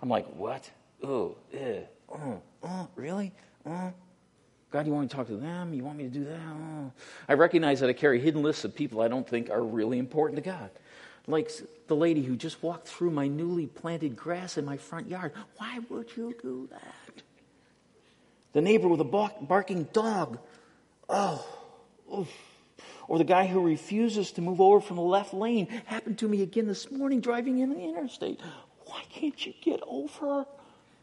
I'm 0.00 0.08
like, 0.08 0.26
what? 0.34 0.70
Oh, 1.02 1.36
eh, 1.52 1.80
oh, 2.10 2.40
oh, 2.62 2.88
really? 2.96 3.32
Oh. 3.66 3.92
God, 4.70 4.86
you 4.86 4.92
want 4.92 5.04
me 5.04 5.08
to 5.08 5.16
talk 5.16 5.26
to 5.28 5.36
them? 5.36 5.74
You 5.74 5.84
want 5.84 5.98
me 5.98 6.04
to 6.04 6.10
do 6.10 6.24
that? 6.24 6.40
Oh. 6.48 6.92
I 7.28 7.34
recognize 7.34 7.80
that 7.80 7.90
I 7.90 7.92
carry 7.92 8.18
hidden 8.18 8.42
lists 8.42 8.64
of 8.64 8.74
people 8.74 9.02
I 9.02 9.08
don't 9.08 9.28
think 9.28 9.50
are 9.50 9.62
really 9.62 9.98
important 9.98 10.36
to 10.36 10.42
God. 10.42 10.70
Like 11.26 11.50
the 11.88 11.96
lady 11.96 12.22
who 12.22 12.36
just 12.36 12.62
walked 12.62 12.88
through 12.88 13.10
my 13.10 13.28
newly 13.28 13.66
planted 13.66 14.16
grass 14.16 14.56
in 14.56 14.64
my 14.64 14.78
front 14.78 15.08
yard. 15.08 15.32
Why 15.58 15.80
would 15.90 16.16
you 16.16 16.34
do 16.40 16.68
that? 16.70 17.22
The 18.52 18.60
neighbor 18.60 18.88
with 18.88 19.00
a 19.00 19.30
barking 19.40 19.84
dog. 19.92 20.38
Oh, 21.08 21.46
oof. 22.16 22.28
Or 23.06 23.18
the 23.18 23.24
guy 23.24 23.46
who 23.46 23.60
refuses 23.60 24.32
to 24.32 24.40
move 24.40 24.60
over 24.60 24.80
from 24.80 24.96
the 24.96 25.02
left 25.02 25.32
lane. 25.32 25.66
Happened 25.86 26.18
to 26.18 26.28
me 26.28 26.42
again 26.42 26.66
this 26.66 26.90
morning 26.90 27.20
driving 27.20 27.58
in 27.60 27.70
the 27.70 27.80
interstate. 27.80 28.40
Why 28.86 29.02
can't 29.10 29.46
you 29.46 29.54
get 29.62 29.80
over? 29.86 30.46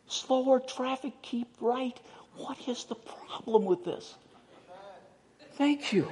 Slower 0.08 0.60
traffic, 0.60 1.14
keep 1.22 1.48
right. 1.60 2.00
What 2.36 2.58
is 2.68 2.84
the 2.86 2.96
problem 2.96 3.66
with 3.66 3.84
this? 3.86 4.16
Thank 5.54 5.94
you. 5.94 6.12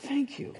Thank 0.00 0.38
you. 0.38 0.54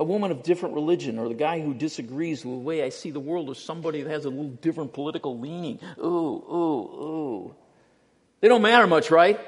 A 0.00 0.04
woman 0.04 0.30
of 0.30 0.42
different 0.42 0.74
religion, 0.74 1.18
or 1.18 1.28
the 1.28 1.34
guy 1.34 1.60
who 1.60 1.74
disagrees 1.74 2.42
with 2.42 2.54
the 2.54 2.60
way 2.60 2.82
I 2.82 2.88
see 2.88 3.10
the 3.10 3.20
world, 3.20 3.50
or 3.50 3.54
somebody 3.54 4.02
that 4.02 4.10
has 4.10 4.24
a 4.24 4.30
little 4.30 4.48
different 4.48 4.94
political 4.94 5.38
leaning. 5.38 5.78
Ooh, 5.98 6.06
ooh, 6.06 7.02
ooh. 7.02 7.54
They 8.40 8.48
don't 8.48 8.62
matter 8.62 8.86
much, 8.86 9.10
right? 9.10 9.38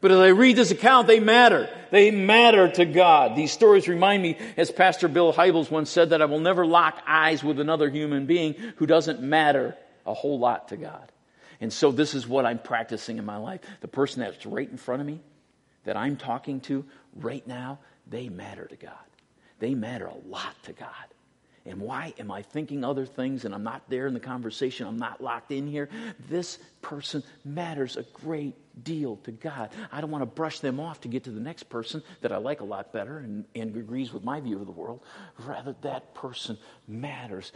But 0.00 0.10
as 0.10 0.18
I 0.18 0.28
read 0.28 0.56
this 0.56 0.72
account, 0.72 1.06
they 1.06 1.20
matter. 1.20 1.70
They 1.92 2.10
matter 2.10 2.72
to 2.72 2.84
God. 2.84 3.36
These 3.36 3.52
stories 3.52 3.86
remind 3.86 4.20
me, 4.20 4.36
as 4.56 4.72
Pastor 4.72 5.06
Bill 5.06 5.32
Hybels 5.32 5.70
once 5.70 5.90
said, 5.90 6.10
that 6.10 6.20
I 6.20 6.24
will 6.24 6.40
never 6.40 6.66
lock 6.66 7.00
eyes 7.06 7.44
with 7.44 7.60
another 7.60 7.88
human 7.88 8.26
being 8.26 8.54
who 8.76 8.86
doesn't 8.86 9.22
matter 9.22 9.76
a 10.04 10.12
whole 10.12 10.40
lot 10.40 10.68
to 10.70 10.76
God. 10.76 11.12
And 11.60 11.72
so 11.72 11.92
this 11.92 12.14
is 12.14 12.26
what 12.26 12.44
I'm 12.44 12.58
practicing 12.58 13.18
in 13.18 13.24
my 13.24 13.36
life. 13.36 13.60
The 13.80 13.86
person 13.86 14.22
that's 14.22 14.44
right 14.44 14.68
in 14.68 14.76
front 14.76 15.02
of 15.02 15.06
me, 15.06 15.20
that 15.84 15.96
I'm 15.96 16.16
talking 16.16 16.60
to 16.62 16.84
right 17.14 17.46
now, 17.46 17.78
they 18.08 18.28
matter 18.28 18.66
to 18.66 18.74
God. 18.74 18.94
They 19.62 19.76
matter 19.76 20.06
a 20.06 20.28
lot 20.28 20.60
to 20.64 20.72
God. 20.72 20.88
And 21.64 21.80
why 21.80 22.14
am 22.18 22.32
I 22.32 22.42
thinking 22.42 22.82
other 22.82 23.06
things 23.06 23.44
and 23.44 23.54
I'm 23.54 23.62
not 23.62 23.88
there 23.88 24.08
in 24.08 24.12
the 24.12 24.18
conversation? 24.18 24.88
I'm 24.88 24.98
not 24.98 25.22
locked 25.22 25.52
in 25.52 25.68
here. 25.68 25.88
This 26.28 26.58
person 26.80 27.22
matters 27.44 27.96
a 27.96 28.02
great 28.02 28.56
deal 28.82 29.18
to 29.22 29.30
God. 29.30 29.70
I 29.92 30.00
don't 30.00 30.10
want 30.10 30.22
to 30.22 30.26
brush 30.26 30.58
them 30.58 30.80
off 30.80 31.02
to 31.02 31.08
get 31.08 31.22
to 31.24 31.30
the 31.30 31.38
next 31.38 31.68
person 31.70 32.02
that 32.22 32.32
I 32.32 32.38
like 32.38 32.60
a 32.60 32.64
lot 32.64 32.92
better 32.92 33.18
and, 33.18 33.44
and 33.54 33.76
agrees 33.76 34.12
with 34.12 34.24
my 34.24 34.40
view 34.40 34.58
of 34.58 34.66
the 34.66 34.72
world. 34.72 34.98
Rather, 35.38 35.76
that 35.82 36.12
person 36.12 36.58
matters 36.88 37.52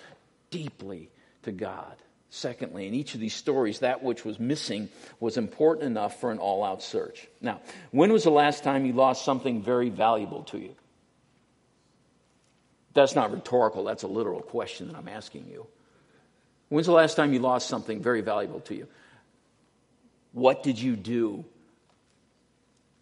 deeply 0.50 1.10
to 1.42 1.50
God. 1.50 1.96
Secondly, 2.30 2.86
in 2.86 2.94
each 2.94 3.14
of 3.14 3.20
these 3.20 3.34
stories, 3.34 3.80
that 3.80 4.04
which 4.04 4.24
was 4.24 4.38
missing 4.38 4.90
was 5.18 5.36
important 5.36 5.86
enough 5.86 6.20
for 6.20 6.30
an 6.30 6.38
all 6.38 6.62
out 6.62 6.84
search. 6.84 7.26
Now, 7.40 7.62
when 7.90 8.12
was 8.12 8.22
the 8.22 8.30
last 8.30 8.62
time 8.62 8.86
you 8.86 8.92
lost 8.92 9.24
something 9.24 9.60
very 9.60 9.88
valuable 9.88 10.44
to 10.44 10.58
you? 10.58 10.76
That's 12.96 13.14
not 13.14 13.30
rhetorical, 13.30 13.84
that's 13.84 14.04
a 14.04 14.08
literal 14.08 14.40
question 14.40 14.88
that 14.88 14.96
I'm 14.96 15.06
asking 15.06 15.48
you. 15.50 15.66
When's 16.70 16.86
the 16.86 16.92
last 16.92 17.14
time 17.14 17.34
you 17.34 17.40
lost 17.40 17.68
something 17.68 18.02
very 18.02 18.22
valuable 18.22 18.60
to 18.60 18.74
you? 18.74 18.88
What 20.32 20.62
did 20.62 20.80
you 20.80 20.96
do? 20.96 21.44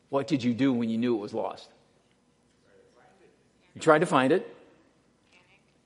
What 0.08 0.26
did 0.26 0.42
you 0.42 0.52
do 0.52 0.72
when 0.72 0.90
you 0.90 0.98
knew 0.98 1.14
it 1.14 1.20
was 1.20 1.32
lost? 1.32 1.68
You 3.76 3.80
tried 3.80 4.00
to 4.00 4.06
find 4.06 4.32
it. 4.32 4.52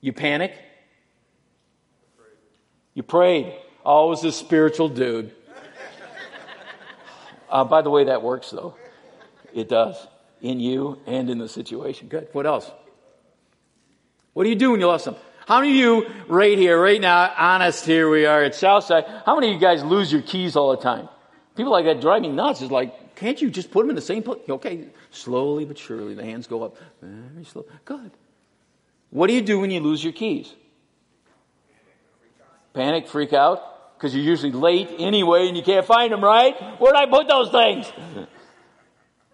You 0.01 0.11
panic. 0.11 0.55
You 2.95 3.03
prayed. 3.03 3.53
Always 3.85 4.23
a 4.23 4.31
spiritual 4.31 4.89
dude. 4.89 5.35
Uh, 7.47 7.63
by 7.63 7.83
the 7.83 7.91
way, 7.91 8.05
that 8.05 8.23
works 8.23 8.49
though. 8.49 8.73
It 9.53 9.69
does. 9.69 9.95
In 10.41 10.59
you 10.59 10.99
and 11.05 11.29
in 11.29 11.37
the 11.37 11.47
situation. 11.47 12.07
Good. 12.07 12.29
What 12.31 12.47
else? 12.47 12.71
What 14.33 14.43
do 14.43 14.49
you 14.49 14.55
do 14.55 14.71
when 14.71 14.79
you 14.79 14.87
lost 14.87 15.05
them? 15.05 15.15
How 15.47 15.61
many 15.61 15.71
of 15.71 15.77
you 15.77 16.09
right 16.27 16.57
here, 16.57 16.79
right 16.79 17.01
now, 17.01 17.33
honest 17.35 17.85
here 17.85 18.09
we 18.09 18.25
are 18.25 18.43
at 18.43 18.53
Southside, 18.53 19.05
how 19.25 19.35
many 19.35 19.47
of 19.47 19.53
you 19.55 19.59
guys 19.59 19.83
lose 19.83 20.11
your 20.11 20.21
keys 20.21 20.55
all 20.55 20.71
the 20.71 20.81
time? 20.81 21.09
People 21.55 21.71
like 21.71 21.85
that 21.85 22.01
drive 22.01 22.21
me 22.21 22.29
nuts. 22.29 22.61
It's 22.61 22.71
like, 22.71 23.15
can't 23.15 23.41
you 23.41 23.49
just 23.49 23.71
put 23.71 23.81
them 23.81 23.89
in 23.89 23.95
the 23.95 24.01
same 24.01 24.21
place? 24.21 24.39
Okay, 24.47 24.85
slowly 25.11 25.65
but 25.65 25.77
surely, 25.77 26.13
the 26.13 26.23
hands 26.23 26.47
go 26.47 26.63
up. 26.63 26.77
Very 27.01 27.43
slow. 27.45 27.65
Good. 27.83 28.11
What 29.09 29.27
do 29.27 29.33
you 29.33 29.41
do 29.41 29.59
when 29.59 29.71
you 29.71 29.79
lose 29.79 30.03
your 30.03 30.13
keys? 30.13 30.53
Panic, 32.73 33.07
freak 33.07 33.33
out, 33.33 33.97
because 33.97 34.15
you're 34.15 34.23
usually 34.23 34.51
late 34.51 34.89
anyway 34.99 35.47
and 35.47 35.57
you 35.57 35.63
can't 35.63 35.85
find 35.85 36.13
them, 36.13 36.23
right? 36.23 36.55
Where'd 36.79 36.95
I 36.95 37.07
put 37.07 37.27
those 37.27 37.49
things? 37.49 37.91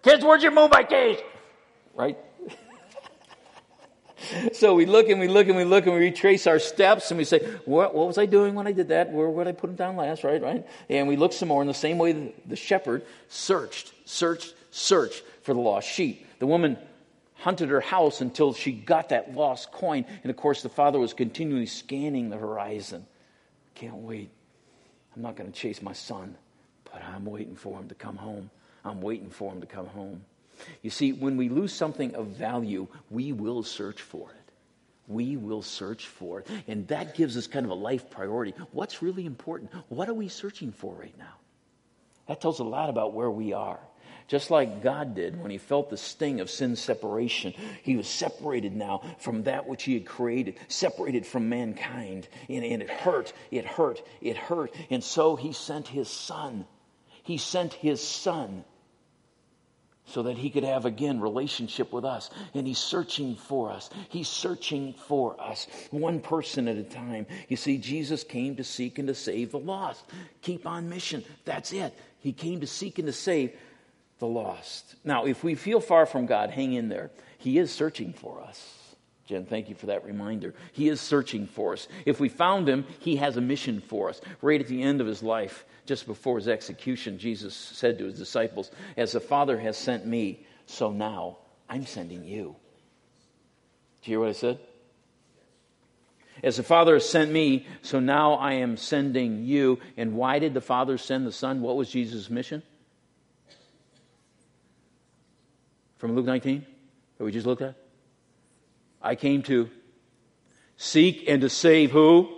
Kids, 0.02 0.24
where'd 0.24 0.42
you 0.42 0.50
move 0.50 0.70
my 0.70 0.82
keys? 0.82 1.18
Right? 1.94 2.16
so 4.52 4.74
we 4.74 4.86
look 4.86 5.08
and 5.08 5.20
we 5.20 5.28
look 5.28 5.48
and 5.48 5.56
we 5.56 5.64
look 5.64 5.86
and 5.86 5.94
we 5.94 6.00
retrace 6.00 6.46
our 6.46 6.58
steps 6.58 7.10
and 7.10 7.18
we 7.18 7.24
say, 7.24 7.38
what, 7.64 7.94
what 7.94 8.06
was 8.06 8.18
I 8.18 8.26
doing 8.26 8.54
when 8.54 8.66
I 8.66 8.72
did 8.72 8.88
that? 8.88 9.10
Where 9.10 9.28
would 9.28 9.46
I 9.46 9.52
put 9.52 9.68
them 9.68 9.76
down 9.76 9.96
last? 9.96 10.24
Right, 10.24 10.42
right? 10.42 10.66
And 10.88 11.08
we 11.08 11.16
look 11.16 11.32
some 11.32 11.48
more 11.48 11.62
in 11.62 11.68
the 11.68 11.74
same 11.74 11.98
way 11.98 12.12
the, 12.12 12.32
the 12.46 12.56
shepherd 12.56 13.04
searched, 13.28 13.92
searched, 14.04 14.54
searched 14.70 15.22
for 15.42 15.54
the 15.54 15.60
lost 15.60 15.88
sheep. 15.88 16.26
The 16.38 16.46
woman 16.46 16.76
hunted 17.34 17.68
her 17.68 17.80
house 17.80 18.20
until 18.20 18.52
she 18.52 18.72
got 18.72 19.10
that 19.10 19.34
lost 19.34 19.72
coin. 19.72 20.04
And 20.22 20.30
of 20.30 20.36
course, 20.36 20.62
the 20.62 20.68
father 20.68 20.98
was 20.98 21.14
continually 21.14 21.66
scanning 21.66 22.30
the 22.30 22.36
horizon. 22.36 23.06
Can't 23.74 23.96
wait. 23.96 24.30
I'm 25.14 25.22
not 25.22 25.36
going 25.36 25.50
to 25.50 25.58
chase 25.58 25.80
my 25.82 25.92
son, 25.92 26.36
but 26.84 27.02
I'm 27.02 27.24
waiting 27.24 27.56
for 27.56 27.78
him 27.78 27.88
to 27.88 27.94
come 27.94 28.16
home. 28.16 28.50
I'm 28.84 29.00
waiting 29.00 29.30
for 29.30 29.52
him 29.52 29.60
to 29.60 29.66
come 29.66 29.86
home. 29.86 30.24
You 30.82 30.90
see, 30.90 31.12
when 31.12 31.36
we 31.36 31.48
lose 31.48 31.72
something 31.72 32.14
of 32.14 32.28
value, 32.28 32.88
we 33.10 33.32
will 33.32 33.62
search 33.62 34.02
for 34.02 34.30
it. 34.30 34.52
We 35.08 35.36
will 35.36 35.62
search 35.62 36.06
for 36.06 36.40
it. 36.40 36.48
And 36.66 36.88
that 36.88 37.14
gives 37.14 37.36
us 37.36 37.46
kind 37.46 37.64
of 37.64 37.70
a 37.70 37.74
life 37.74 38.10
priority. 38.10 38.54
What's 38.72 39.02
really 39.02 39.24
important? 39.24 39.70
What 39.88 40.08
are 40.08 40.14
we 40.14 40.28
searching 40.28 40.72
for 40.72 40.94
right 40.94 41.16
now? 41.18 41.34
That 42.26 42.40
tells 42.40 42.58
a 42.58 42.64
lot 42.64 42.90
about 42.90 43.14
where 43.14 43.30
we 43.30 43.52
are. 43.52 43.78
Just 44.28 44.50
like 44.50 44.82
God 44.82 45.14
did 45.14 45.40
when 45.40 45.52
he 45.52 45.58
felt 45.58 45.88
the 45.88 45.96
sting 45.96 46.40
of 46.40 46.50
sin 46.50 46.74
separation. 46.74 47.54
He 47.82 47.96
was 47.96 48.08
separated 48.08 48.74
now 48.74 49.02
from 49.18 49.44
that 49.44 49.68
which 49.68 49.84
he 49.84 49.94
had 49.94 50.04
created, 50.04 50.56
separated 50.66 51.24
from 51.24 51.48
mankind. 51.48 52.26
And, 52.48 52.64
and 52.64 52.82
it 52.82 52.90
hurt, 52.90 53.32
it 53.52 53.64
hurt, 53.64 54.02
it 54.20 54.36
hurt. 54.36 54.74
And 54.90 55.04
so 55.04 55.36
he 55.36 55.52
sent 55.52 55.86
his 55.86 56.08
son. 56.08 56.66
He 57.22 57.38
sent 57.38 57.74
his 57.74 58.02
son 58.02 58.64
so 60.06 60.22
that 60.22 60.38
he 60.38 60.50
could 60.50 60.64
have 60.64 60.84
again 60.84 61.20
relationship 61.20 61.92
with 61.92 62.04
us. 62.04 62.30
And 62.54 62.66
he's 62.66 62.78
searching 62.78 63.34
for 63.36 63.70
us. 63.70 63.90
He's 64.08 64.28
searching 64.28 64.94
for 64.94 65.40
us 65.40 65.66
one 65.90 66.20
person 66.20 66.68
at 66.68 66.76
a 66.76 66.84
time. 66.84 67.26
You 67.48 67.56
see 67.56 67.78
jesus 67.78 68.24
came 68.24 68.56
to 68.56 68.64
seek 68.64 68.98
and 68.98 69.08
to 69.08 69.14
save 69.14 69.52
the 69.52 69.58
lost. 69.58 70.04
Keep 70.42 70.66
on 70.66 70.88
mission. 70.88 71.24
That's 71.44 71.72
it. 71.72 71.94
He 72.20 72.32
came 72.32 72.60
to 72.60 72.66
seek 72.66 72.98
and 72.98 73.06
to 73.06 73.12
save 73.12 73.52
the 74.18 74.26
lost. 74.26 74.94
Now 75.04 75.26
if 75.26 75.44
we 75.44 75.54
feel 75.54 75.80
far 75.80 76.06
from 76.06 76.26
god 76.26 76.50
hang 76.50 76.72
in 76.72 76.88
there. 76.88 77.10
He 77.38 77.58
is 77.58 77.70
searching 77.70 78.12
for 78.12 78.40
us 78.42 78.75
Jen, 79.26 79.44
thank 79.44 79.68
you 79.68 79.74
for 79.74 79.86
that 79.86 80.04
reminder. 80.04 80.54
He 80.72 80.88
is 80.88 81.00
searching 81.00 81.46
for 81.48 81.72
us. 81.72 81.88
If 82.04 82.20
we 82.20 82.28
found 82.28 82.68
him, 82.68 82.86
he 83.00 83.16
has 83.16 83.36
a 83.36 83.40
mission 83.40 83.80
for 83.80 84.08
us. 84.08 84.20
Right 84.40 84.60
at 84.60 84.68
the 84.68 84.82
end 84.82 85.00
of 85.00 85.06
his 85.06 85.22
life, 85.22 85.64
just 85.84 86.06
before 86.06 86.38
his 86.38 86.46
execution, 86.46 87.18
Jesus 87.18 87.54
said 87.54 87.98
to 87.98 88.04
his 88.04 88.18
disciples, 88.18 88.70
As 88.96 89.12
the 89.12 89.20
Father 89.20 89.58
has 89.58 89.76
sent 89.76 90.06
me, 90.06 90.46
so 90.66 90.92
now 90.92 91.38
I'm 91.68 91.86
sending 91.86 92.24
you. 92.24 92.54
Do 94.02 94.10
you 94.10 94.18
hear 94.18 94.20
what 94.20 94.28
I 94.28 94.32
said? 94.32 94.60
As 96.44 96.56
the 96.56 96.62
Father 96.62 96.94
has 96.94 97.08
sent 97.08 97.32
me, 97.32 97.66
so 97.82 97.98
now 97.98 98.34
I 98.34 98.52
am 98.54 98.76
sending 98.76 99.44
you. 99.44 99.80
And 99.96 100.14
why 100.14 100.38
did 100.38 100.54
the 100.54 100.60
Father 100.60 100.98
send 100.98 101.26
the 101.26 101.32
Son? 101.32 101.62
What 101.62 101.76
was 101.76 101.90
Jesus' 101.90 102.30
mission? 102.30 102.62
From 105.98 106.14
Luke 106.14 106.26
19, 106.26 106.64
that 107.18 107.24
we 107.24 107.32
just 107.32 107.46
looked 107.46 107.62
at? 107.62 107.74
I 109.06 109.14
came 109.14 109.42
to 109.44 109.70
seek 110.76 111.28
and 111.28 111.40
to 111.42 111.48
save 111.48 111.92
who? 111.92 112.28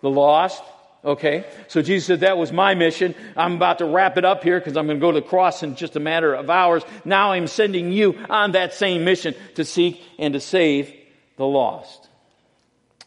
The 0.00 0.08
lost. 0.08 0.62
Okay? 1.04 1.44
So 1.68 1.82
Jesus 1.82 2.06
said, 2.06 2.20
That 2.20 2.38
was 2.38 2.52
my 2.52 2.74
mission. 2.74 3.14
I'm 3.36 3.54
about 3.54 3.78
to 3.78 3.84
wrap 3.84 4.16
it 4.16 4.24
up 4.24 4.42
here 4.42 4.58
because 4.58 4.78
I'm 4.78 4.86
going 4.86 4.98
to 4.98 5.00
go 5.00 5.12
to 5.12 5.20
the 5.20 5.26
cross 5.26 5.62
in 5.62 5.76
just 5.76 5.94
a 5.94 6.00
matter 6.00 6.32
of 6.32 6.48
hours. 6.48 6.82
Now 7.04 7.32
I'm 7.32 7.46
sending 7.46 7.92
you 7.92 8.18
on 8.30 8.52
that 8.52 8.72
same 8.72 9.04
mission 9.04 9.34
to 9.56 9.64
seek 9.64 10.02
and 10.18 10.32
to 10.32 10.40
save 10.40 10.90
the 11.36 11.46
lost. 11.46 12.08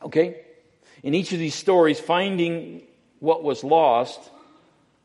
Okay? 0.03 0.41
In 1.01 1.15
each 1.15 1.33
of 1.33 1.39
these 1.39 1.55
stories, 1.55 1.99
finding 1.99 2.83
what 3.19 3.43
was 3.43 3.63
lost 3.63 4.19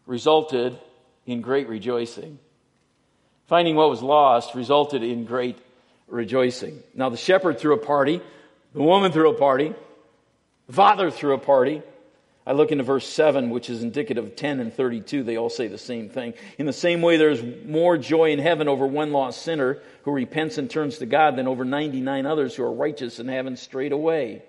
resulted 0.04 0.78
in 1.25 1.40
great 1.40 1.68
rejoicing. 1.68 2.38
Finding 3.46 3.76
what 3.76 3.88
was 3.88 4.02
lost 4.02 4.54
resulted 4.54 5.02
in 5.02 5.25
great 5.25 5.58
rejoicing. 6.06 6.82
Now, 6.94 7.08
the 7.08 7.16
shepherd 7.16 7.58
threw 7.58 7.75
a 7.75 7.78
party, 7.78 8.20
the 8.75 8.82
woman 8.82 9.12
threw 9.12 9.30
a 9.30 9.38
party, 9.38 9.75
the 10.66 10.72
father 10.72 11.10
threw 11.10 11.34
a 11.34 11.38
party. 11.38 11.82
I 12.48 12.52
look 12.52 12.70
into 12.70 12.84
verse 12.84 13.08
7, 13.08 13.50
which 13.50 13.68
is 13.68 13.82
indicative 13.82 14.25
of 14.25 14.36
10 14.36 14.60
and 14.60 14.72
32. 14.72 15.25
They 15.25 15.36
all 15.36 15.50
say 15.50 15.66
the 15.66 15.78
same 15.78 16.08
thing. 16.08 16.34
In 16.58 16.66
the 16.66 16.72
same 16.72 17.02
way, 17.02 17.16
there's 17.16 17.42
more 17.66 17.98
joy 17.98 18.30
in 18.30 18.38
heaven 18.38 18.68
over 18.68 18.86
one 18.86 19.10
lost 19.10 19.42
sinner 19.42 19.78
who 20.04 20.12
repents 20.12 20.56
and 20.56 20.70
turns 20.70 20.98
to 20.98 21.06
God 21.06 21.34
than 21.34 21.48
over 21.48 21.64
99 21.64 22.25
others 22.25 22.54
who 22.54 22.62
are 22.62 22.72
righteous 22.72 23.18
and 23.18 23.28
haven't 23.28 23.58
strayed 23.58 23.90
away. 23.90 24.42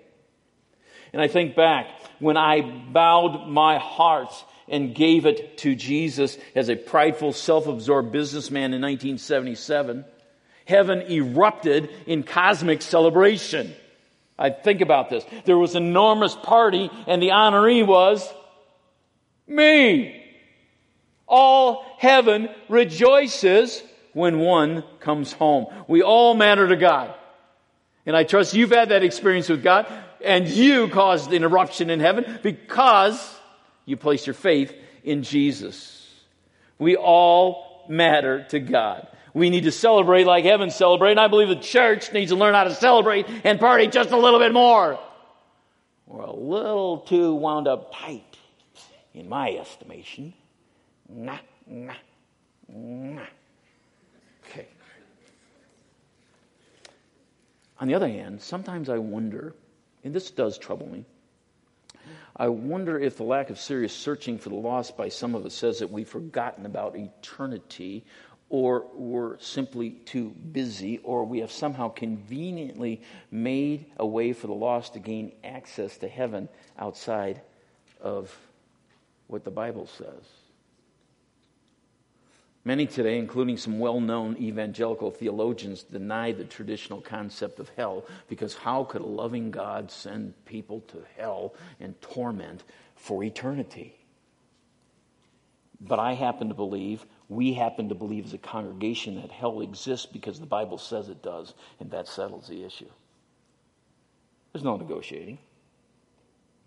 And 1.12 1.20
I 1.20 1.26
think 1.26 1.56
back 1.56 1.88
when 2.20 2.36
I 2.36 2.60
bowed 2.60 3.48
my 3.48 3.78
heart 3.78 4.32
and 4.68 4.94
gave 4.94 5.26
it 5.26 5.58
to 5.58 5.74
Jesus 5.74 6.38
as 6.54 6.68
a 6.68 6.76
prideful, 6.76 7.32
self 7.32 7.66
absorbed 7.66 8.12
businessman 8.12 8.74
in 8.74 8.82
1977, 8.82 10.04
heaven 10.68 11.00
erupted 11.10 11.88
in 12.06 12.22
cosmic 12.22 12.82
celebration. 12.82 13.74
I 14.38 14.50
think 14.50 14.82
about 14.82 15.08
this. 15.08 15.24
There 15.46 15.58
was 15.58 15.74
an 15.74 15.84
enormous 15.84 16.34
party, 16.36 16.90
and 17.06 17.22
the 17.22 17.30
honoree 17.30 17.86
was 17.86 18.30
me. 19.46 20.22
All 21.26 21.84
heaven 21.98 22.50
rejoices 22.68 23.82
when 24.12 24.40
one 24.40 24.84
comes 25.00 25.32
home. 25.32 25.66
We 25.88 26.02
all 26.02 26.34
matter 26.34 26.68
to 26.68 26.76
God. 26.76 27.14
And 28.04 28.14
I 28.14 28.24
trust 28.24 28.54
you've 28.54 28.70
had 28.70 28.90
that 28.90 29.02
experience 29.02 29.48
with 29.48 29.62
God, 29.62 29.86
and 30.22 30.46
you 30.46 30.88
caused 30.88 31.32
an 31.32 31.44
eruption 31.44 31.88
in 31.88 32.00
heaven 32.00 32.38
because 32.42 33.18
you 33.86 33.96
placed 33.96 34.26
your 34.26 34.34
faith 34.34 34.74
in 35.02 35.22
Jesus. 35.22 36.06
We 36.78 36.96
all 36.96 37.86
matter 37.88 38.44
to 38.50 38.60
God. 38.60 39.08
We 39.38 39.50
need 39.50 39.64
to 39.64 39.72
celebrate 39.72 40.26
like 40.26 40.44
heaven 40.44 40.70
celebrate. 40.70 41.12
And 41.12 41.20
I 41.20 41.28
believe 41.28 41.48
the 41.48 41.56
church 41.56 42.12
needs 42.12 42.32
to 42.32 42.36
learn 42.36 42.54
how 42.54 42.64
to 42.64 42.74
celebrate 42.74 43.26
and 43.44 43.60
party 43.60 43.86
just 43.86 44.10
a 44.10 44.16
little 44.16 44.40
bit 44.40 44.52
more. 44.52 44.98
We're 46.06 46.24
a 46.24 46.32
little 46.32 46.98
too 46.98 47.34
wound 47.34 47.68
up 47.68 47.94
tight, 47.94 48.36
in 49.14 49.28
my 49.28 49.50
estimation. 49.52 50.32
Nah, 51.08 51.38
nah, 51.66 51.94
nah. 52.68 53.22
Okay. 54.46 54.66
On 57.78 57.86
the 57.86 57.94
other 57.94 58.08
hand, 58.08 58.40
sometimes 58.40 58.88
I 58.88 58.98
wonder, 58.98 59.54
and 60.02 60.14
this 60.14 60.30
does 60.30 60.58
trouble 60.58 60.88
me, 60.88 61.04
I 62.36 62.48
wonder 62.48 62.98
if 62.98 63.16
the 63.16 63.24
lack 63.24 63.50
of 63.50 63.58
serious 63.58 63.92
searching 63.92 64.38
for 64.38 64.48
the 64.48 64.54
lost 64.54 64.96
by 64.96 65.08
some 65.08 65.34
of 65.34 65.44
us 65.44 65.54
says 65.54 65.80
that 65.80 65.90
we've 65.90 66.08
forgotten 66.08 66.66
about 66.66 66.96
eternity 66.96 68.04
or 68.50 68.86
we're 68.94 69.38
simply 69.40 69.90
too 69.90 70.30
busy, 70.30 70.98
or 70.98 71.24
we 71.24 71.40
have 71.40 71.52
somehow 71.52 71.88
conveniently 71.88 73.02
made 73.30 73.86
a 73.98 74.06
way 74.06 74.32
for 74.32 74.46
the 74.46 74.54
lost 74.54 74.94
to 74.94 74.98
gain 74.98 75.32
access 75.44 75.98
to 75.98 76.08
heaven 76.08 76.48
outside 76.78 77.42
of 78.00 78.34
what 79.26 79.44
the 79.44 79.50
Bible 79.50 79.86
says. 79.86 80.24
Many 82.64 82.86
today, 82.86 83.18
including 83.18 83.56
some 83.56 83.78
well 83.78 84.00
known 84.00 84.36
evangelical 84.38 85.10
theologians, 85.10 85.82
deny 85.82 86.32
the 86.32 86.44
traditional 86.44 87.00
concept 87.00 87.60
of 87.60 87.70
hell 87.76 88.04
because 88.28 88.54
how 88.54 88.84
could 88.84 89.00
a 89.00 89.06
loving 89.06 89.50
God 89.50 89.90
send 89.90 90.34
people 90.44 90.80
to 90.88 91.02
hell 91.16 91.54
and 91.80 91.98
torment 92.00 92.64
for 92.94 93.22
eternity? 93.24 93.94
But 95.80 95.98
I 95.98 96.14
happen 96.14 96.48
to 96.48 96.54
believe 96.54 97.06
we 97.28 97.52
happen 97.52 97.88
to 97.90 97.94
believe 97.94 98.24
as 98.26 98.32
a 98.32 98.38
congregation 98.38 99.16
that 99.16 99.30
hell 99.30 99.60
exists 99.60 100.06
because 100.06 100.40
the 100.40 100.46
Bible 100.46 100.78
says 100.78 101.08
it 101.08 101.22
does, 101.22 101.54
and 101.78 101.90
that 101.90 102.08
settles 102.08 102.48
the 102.48 102.64
issue. 102.64 102.88
There's 104.52 104.64
no 104.64 104.76
negotiating. 104.76 105.38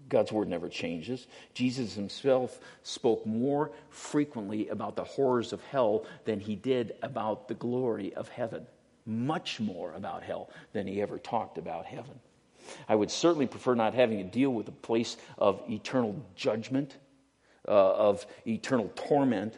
God's 0.08 0.32
word 0.32 0.50
never 0.50 0.69
changes. 0.69 1.28
Jesus 1.54 1.95
himself 1.95 2.60
spoke 2.84 3.26
more 3.26 3.71
frequently 3.89 4.67
about 4.69 4.95
the 4.95 5.04
horrors 5.04 5.54
of 5.54 5.63
hell 5.65 6.06
than 6.26 6.39
he 6.39 6.56
did 6.56 6.93
about 7.02 7.47
the 7.47 7.54
glory 7.54 8.13
of 8.13 8.28
heaven. 8.28 8.67
Much 9.06 9.60
more 9.60 9.93
about 9.93 10.21
hell 10.21 10.50
than 10.74 10.86
he 10.86 11.02
ever 11.02 11.17
talked 11.17 11.58
about 11.58 11.86
heaven. 11.86 12.19
I 12.88 12.95
would 12.95 13.10
certainly 13.10 13.47
prefer 13.47 13.74
not 13.74 13.93
having 13.93 14.17
to 14.19 14.24
deal 14.24 14.52
with 14.52 14.67
a 14.67 14.74
place 14.74 15.17
of 15.38 15.62
eternal 15.69 16.24
judgment, 16.36 16.97
uh, 17.67 17.71
of 17.71 18.26
eternal 18.45 18.91
torment, 18.95 19.58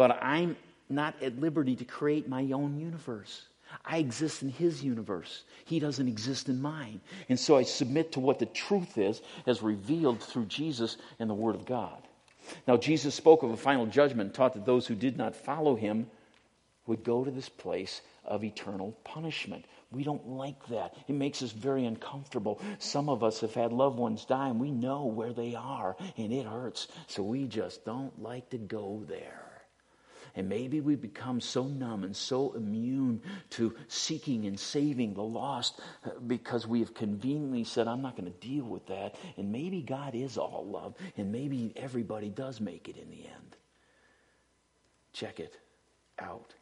but 0.00 0.18
I'm 0.22 0.56
not 0.88 1.22
at 1.22 1.38
liberty 1.38 1.76
to 1.76 1.84
create 1.84 2.26
my 2.26 2.52
own 2.52 2.80
universe. 2.80 3.42
I 3.84 3.98
exist 3.98 4.42
in 4.42 4.48
his 4.48 4.82
universe. 4.82 5.42
He 5.66 5.78
doesn't 5.78 6.08
exist 6.08 6.48
in 6.48 6.62
mine. 6.62 7.02
And 7.28 7.38
so 7.38 7.58
I 7.58 7.64
submit 7.64 8.12
to 8.12 8.20
what 8.20 8.38
the 8.38 8.46
truth 8.46 8.96
is 8.96 9.20
as 9.46 9.60
revealed 9.60 10.22
through 10.22 10.46
Jesus 10.46 10.96
and 11.18 11.28
the 11.28 11.34
Word 11.34 11.54
of 11.54 11.66
God. 11.66 12.00
Now, 12.66 12.78
Jesus 12.78 13.14
spoke 13.14 13.42
of 13.42 13.50
a 13.50 13.58
final 13.58 13.84
judgment, 13.84 14.32
taught 14.32 14.54
that 14.54 14.64
those 14.64 14.86
who 14.86 14.94
did 14.94 15.18
not 15.18 15.36
follow 15.36 15.76
him 15.76 16.06
would 16.86 17.04
go 17.04 17.22
to 17.22 17.30
this 17.30 17.50
place 17.50 18.00
of 18.24 18.42
eternal 18.42 18.96
punishment. 19.04 19.66
We 19.92 20.02
don't 20.02 20.26
like 20.26 20.66
that. 20.68 20.94
It 21.08 21.14
makes 21.14 21.42
us 21.42 21.52
very 21.52 21.84
uncomfortable. 21.84 22.58
Some 22.78 23.10
of 23.10 23.22
us 23.22 23.40
have 23.42 23.52
had 23.52 23.70
loved 23.70 23.98
ones 23.98 24.24
die 24.24 24.48
and 24.48 24.58
we 24.58 24.70
know 24.70 25.04
where 25.04 25.34
they 25.34 25.54
are 25.54 25.94
and 26.16 26.32
it 26.32 26.46
hurts. 26.46 26.88
So 27.06 27.22
we 27.22 27.46
just 27.46 27.84
don't 27.84 28.22
like 28.22 28.48
to 28.48 28.56
go 28.56 29.04
there. 29.06 29.49
And 30.36 30.48
maybe 30.48 30.80
we 30.80 30.96
become 30.96 31.40
so 31.40 31.64
numb 31.64 32.04
and 32.04 32.16
so 32.16 32.52
immune 32.52 33.22
to 33.50 33.74
seeking 33.88 34.46
and 34.46 34.58
saving 34.58 35.14
the 35.14 35.22
lost 35.22 35.80
uh, 36.04 36.10
because 36.26 36.66
we 36.66 36.80
have 36.80 36.94
conveniently 36.94 37.64
said, 37.64 37.88
I'm 37.88 38.02
not 38.02 38.16
going 38.16 38.30
to 38.30 38.38
deal 38.46 38.64
with 38.64 38.86
that. 38.86 39.14
And 39.36 39.52
maybe 39.52 39.82
God 39.82 40.14
is 40.14 40.38
all 40.38 40.66
love, 40.66 40.94
and 41.16 41.32
maybe 41.32 41.72
everybody 41.76 42.28
does 42.28 42.60
make 42.60 42.88
it 42.88 42.96
in 42.96 43.10
the 43.10 43.24
end. 43.24 43.56
Check 45.12 45.40
it 45.40 45.56
out 46.18 46.54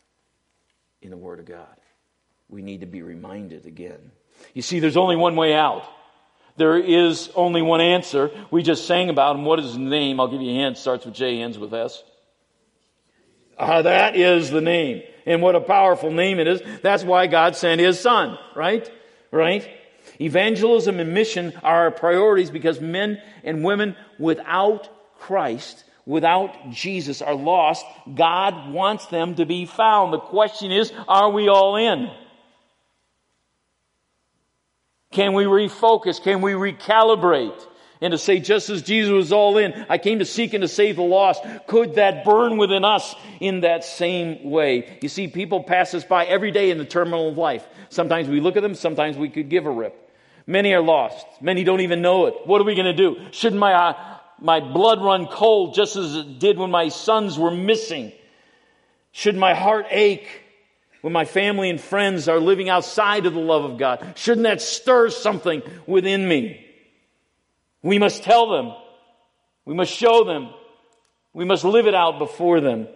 in 1.03 1.11
the 1.11 1.17
Word 1.17 1.39
of 1.39 1.47
God. 1.47 1.67
We 2.49 2.63
need 2.63 2.81
to 2.81 2.87
be 2.87 3.03
reminded 3.03 3.67
again. 3.67 4.11
You 4.55 4.63
see, 4.63 4.81
there's 4.81 4.97
only 4.97 5.17
one 5.17 5.37
way 5.37 5.55
out. 5.55 5.85
There 6.57 6.77
is 6.77 7.31
only 7.37 7.63
one 7.63 7.81
answer. 7.81 8.31
We 8.51 8.63
just 8.63 8.87
sang 8.87 9.11
about 9.11 9.37
him. 9.37 9.45
What 9.45 9.61
is 9.61 9.67
his 9.67 9.77
name? 9.77 10.19
I'll 10.19 10.29
give 10.29 10.41
you 10.41 10.51
a 10.51 10.55
hint. 10.55 10.79
Starts 10.79 11.05
with 11.05 11.15
J, 11.15 11.41
ends 11.41 11.59
with 11.59 11.73
S. 11.73 12.03
Uh, 13.59 13.83
that 13.83 14.16
is 14.16 14.51
the 14.51 14.61
name. 14.61 15.03
And 15.27 15.42
what 15.42 15.57
a 15.57 15.61
powerful 15.61 16.11
name 16.11 16.38
it 16.38 16.47
is. 16.47 16.62
That's 16.83 17.05
why 17.05 17.27
God 17.27 17.57
sent 17.57 17.81
his 17.81 18.01
son, 18.01 18.38
right? 18.55 18.90
Right? 19.31 19.68
Evangelism 20.21 21.01
and 21.01 21.12
mission 21.12 21.53
are 21.62 21.85
our 21.85 21.90
priorities 21.90 22.51
because 22.51 22.81
men 22.81 23.21
and 23.44 23.64
women 23.64 23.97
without 24.18 24.88
Christ, 25.18 25.85
without 26.07 26.71
Jesus, 26.71 27.21
are 27.21 27.35
lost. 27.35 27.85
God 28.14 28.73
wants 28.73 29.07
them 29.07 29.35
to 29.35 29.44
be 29.44 29.66
found. 29.66 30.12
The 30.12 30.18
question 30.18 30.73
is, 30.73 30.92
are 31.07 31.31
we 31.31 31.49
all 31.49 31.77
in? 31.77 32.11
Can 35.11 35.35
we 35.35 35.44
refocus? 35.44 36.23
Can 36.23 36.40
we 36.40 36.53
recalibrate? 36.53 37.66
And 38.01 38.13
to 38.13 38.19
say, 38.19 38.39
just 38.39 38.71
as 38.71 38.83
Jesus 38.83 39.11
was 39.11 39.33
all 39.33 39.59
in, 39.59 39.87
I 39.89 39.99
came 39.99 40.21
to 40.21 40.25
seek 40.25 40.55
and 40.55 40.63
to 40.63 40.69
save 40.69 40.97
the 40.97 41.03
lost. 41.03 41.43
Could 41.67 41.97
that 41.97 42.25
burn 42.25 42.57
within 42.57 42.85
us 42.85 43.15
in 43.41 43.61
that 43.61 43.85
same 43.85 44.51
way? 44.51 44.99
You 45.03 45.09
see, 45.09 45.27
people 45.27 45.65
pass 45.65 45.95
us 45.95 46.05
by 46.05 46.25
every 46.25 46.51
day 46.51 46.71
in 46.71 46.79
the 46.79 46.85
terminal 46.85 47.29
of 47.29 47.39
life. 47.39 47.67
Sometimes 47.89 48.29
we 48.29 48.41
look 48.41 48.57
at 48.57 48.63
them, 48.63 48.75
sometimes 48.75 49.17
we 49.17 49.31
could 49.31 49.49
give 49.49 49.67
a 49.67 49.71
rip. 49.71 50.05
Many 50.47 50.73
are 50.75 50.81
lost. 50.81 51.27
Many 51.41 51.65
don't 51.65 51.81
even 51.81 52.01
know 52.01 52.27
it. 52.27 52.35
What 52.45 52.61
are 52.61 52.65
we 52.65 52.75
going 52.75 52.87
to 52.87 52.95
do? 52.95 53.17
Shouldn't 53.33 53.61
my, 53.61 53.73
uh, 53.73 54.17
my 54.41 54.61
blood 54.61 55.03
run 55.03 55.27
cold 55.27 55.75
just 55.75 55.97
as 55.97 56.15
it 56.15 56.39
did 56.39 56.57
when 56.57 56.71
my 56.71 56.89
sons 56.89 57.39
were 57.39 57.51
missing? 57.51 58.13
Should 59.13 59.37
my 59.37 59.55
heart 59.55 59.87
ache 59.91 60.29
when 61.01 61.13
my 61.13 61.25
family 61.25 61.69
and 61.69 61.81
friends 61.81 62.29
are 62.29 62.39
living 62.39 62.69
outside 62.69 63.27
of 63.27 63.35
the 63.35 63.41
love 63.41 63.65
of 63.65 63.79
God? 63.79 64.15
Shouldn't 64.17 64.45
that 64.45 64.63
stir 64.63 65.11
something 65.11 65.63
within 65.87 66.27
me? 66.27 66.65
We 67.83 67.99
must 67.99 68.23
tell 68.23 68.51
them. 68.51 68.75
We 69.64 69.75
must 69.75 69.93
show 69.93 70.25
them. 70.25 70.51
We 71.33 71.45
must 71.45 71.64
live 71.64 71.87
it 71.87 71.95
out 71.95 72.19
before 72.19 72.61
them. 72.61 72.88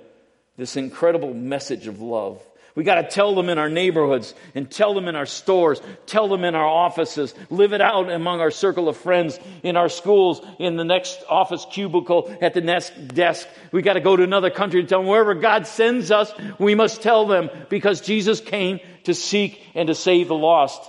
This 0.56 0.76
incredible 0.76 1.34
message 1.34 1.86
of 1.86 2.00
love. 2.00 2.42
We 2.74 2.84
got 2.84 2.94
to 2.96 3.08
tell 3.08 3.34
them 3.34 3.50
in 3.50 3.58
our 3.58 3.68
neighborhoods 3.68 4.34
and 4.54 4.70
tell 4.70 4.94
them 4.94 5.06
in 5.06 5.14
our 5.14 5.26
stores, 5.26 5.80
tell 6.06 6.28
them 6.28 6.42
in 6.42 6.54
our 6.54 6.66
offices, 6.66 7.34
live 7.50 7.74
it 7.74 7.82
out 7.82 8.10
among 8.10 8.40
our 8.40 8.50
circle 8.50 8.88
of 8.88 8.96
friends, 8.96 9.38
in 9.62 9.76
our 9.76 9.90
schools, 9.90 10.40
in 10.58 10.76
the 10.76 10.84
next 10.84 11.22
office 11.28 11.66
cubicle, 11.70 12.34
at 12.40 12.54
the 12.54 12.62
next 12.62 13.08
desk. 13.08 13.46
We 13.72 13.82
got 13.82 13.94
to 13.94 14.00
go 14.00 14.16
to 14.16 14.22
another 14.22 14.48
country 14.48 14.80
and 14.80 14.88
tell 14.88 15.00
them 15.00 15.08
wherever 15.08 15.34
God 15.34 15.66
sends 15.66 16.10
us, 16.10 16.32
we 16.58 16.74
must 16.74 17.02
tell 17.02 17.26
them 17.26 17.50
because 17.68 18.00
Jesus 18.00 18.40
came 18.40 18.80
to 19.04 19.12
seek 19.12 19.62
and 19.74 19.88
to 19.88 19.94
save 19.94 20.28
the 20.28 20.34
lost. 20.34 20.82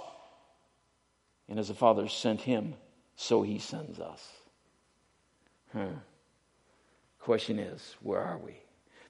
And 1.49 1.59
as 1.59 1.67
the 1.67 1.73
Father 1.73 2.07
sent 2.07 2.41
him, 2.41 2.75
so 3.15 3.41
he 3.41 3.59
sends 3.59 3.99
us. 3.99 4.25
Hmm. 5.71 5.95
Question 7.19 7.59
is, 7.59 7.95
where 8.01 8.21
are 8.21 8.37
we? 8.37 8.57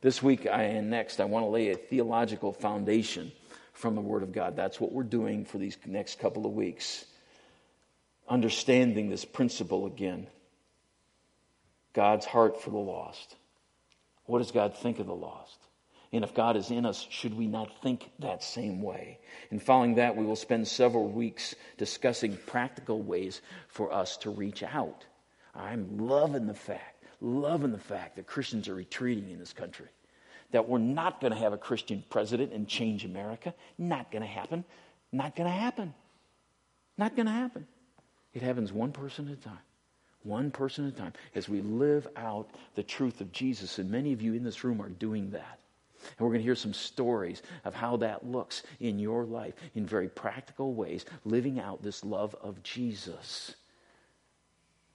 This 0.02 0.22
week 0.22 0.46
I, 0.46 0.64
and 0.64 0.90
next, 0.90 1.20
I 1.20 1.26
want 1.26 1.46
to 1.46 1.50
lay 1.50 1.72
a 1.72 1.76
theological 1.76 2.54
foundation 2.54 3.32
from 3.72 3.96
the 3.96 4.02
Word 4.02 4.22
of 4.22 4.32
God. 4.32 4.56
That's 4.56 4.80
what 4.80 4.92
we're 4.92 5.04
doing 5.04 5.46
for 5.46 5.58
these 5.58 5.78
next 5.86 6.20
couple 6.20 6.46
of 6.46 6.54
weeks. 6.54 7.06
Understanding 8.28 9.10
this 9.10 9.26
principle 9.26 9.86
again 9.86 10.28
God's 11.94 12.26
heart 12.26 12.62
for 12.62 12.70
the 12.70 12.78
lost. 12.78 13.36
What 14.26 14.40
does 14.40 14.52
God 14.52 14.76
think 14.78 15.00
of 15.00 15.06
the 15.06 15.16
lost? 15.16 15.58
And 16.14 16.24
if 16.24 16.34
God 16.34 16.56
is 16.56 16.72
in 16.72 16.86
us, 16.86 17.06
should 17.10 17.36
we 17.36 17.48
not 17.48 17.82
think 17.82 18.10
that 18.20 18.44
same 18.44 18.82
way? 18.82 19.20
And 19.52 19.62
following 19.62 19.96
that, 19.96 20.16
we 20.16 20.26
will 20.26 20.38
spend 20.38 20.68
several 20.68 21.10
weeks 21.10 21.56
discussing 21.78 22.38
practical 22.46 23.02
ways 23.02 23.42
for 23.68 23.92
us 23.92 24.16
to 24.18 24.30
reach 24.30 24.64
out. 24.64 25.06
I'm 25.54 25.98
loving 25.98 26.48
the 26.48 26.54
fact 26.54 26.94
loving 27.24 27.72
the 27.72 27.80
fact 27.80 28.18
that 28.18 28.28
Christians 28.28 28.68
are 28.68 28.76
retreating 28.76 29.30
in 29.32 29.40
this 29.40 29.54
country. 29.54 29.88
That 30.52 30.68
we're 30.68 30.78
not 30.78 31.22
going 31.22 31.34
to 31.34 31.40
have 31.40 31.54
a 31.54 31.58
Christian 31.58 32.04
president 32.10 32.52
and 32.52 32.68
change 32.68 33.06
America. 33.06 33.56
Not 33.78 34.12
going 34.12 34.22
to 34.22 34.28
happen. 34.28 34.64
Not 35.12 35.36
going 35.36 35.48
to 35.48 35.56
happen. 35.56 35.94
Not 36.98 37.16
going 37.16 37.26
to 37.26 37.32
happen. 37.32 37.66
It 38.34 38.42
happens 38.42 38.72
one 38.72 38.92
person 38.92 39.30
at 39.30 39.38
a 39.38 39.42
time. 39.42 39.60
One 40.22 40.52
person 40.52 40.88
at 40.88 40.94
a 40.94 40.96
time. 40.98 41.14
As 41.34 41.50
we 41.50 41.62
live 41.62 42.08
out 42.16 42.50
the 42.76 42.84
truth 42.84 43.22
of 43.22 43.32
Jesus, 43.32 43.80
and 43.80 43.90
many 43.90 44.14
of 44.14 44.22
you 44.22 44.34
in 44.34 44.44
this 44.44 44.64
room 44.64 44.82
are 44.82 44.90
doing 44.90 45.32
that. 45.32 45.60
And 46.18 46.20
we're 46.20 46.30
going 46.30 46.40
to 46.40 46.46
hear 46.46 46.56
some 46.56 46.74
stories 46.74 47.42
of 47.66 47.74
how 47.74 47.98
that 47.98 48.26
looks 48.26 48.64
in 48.80 49.00
your 49.00 49.26
life 49.26 49.54
in 49.76 49.86
very 49.86 50.10
practical 50.10 50.74
ways, 50.74 51.06
living 51.26 51.60
out 51.60 51.82
this 51.82 52.04
love 52.04 52.36
of 52.42 52.64
Jesus, 52.64 53.56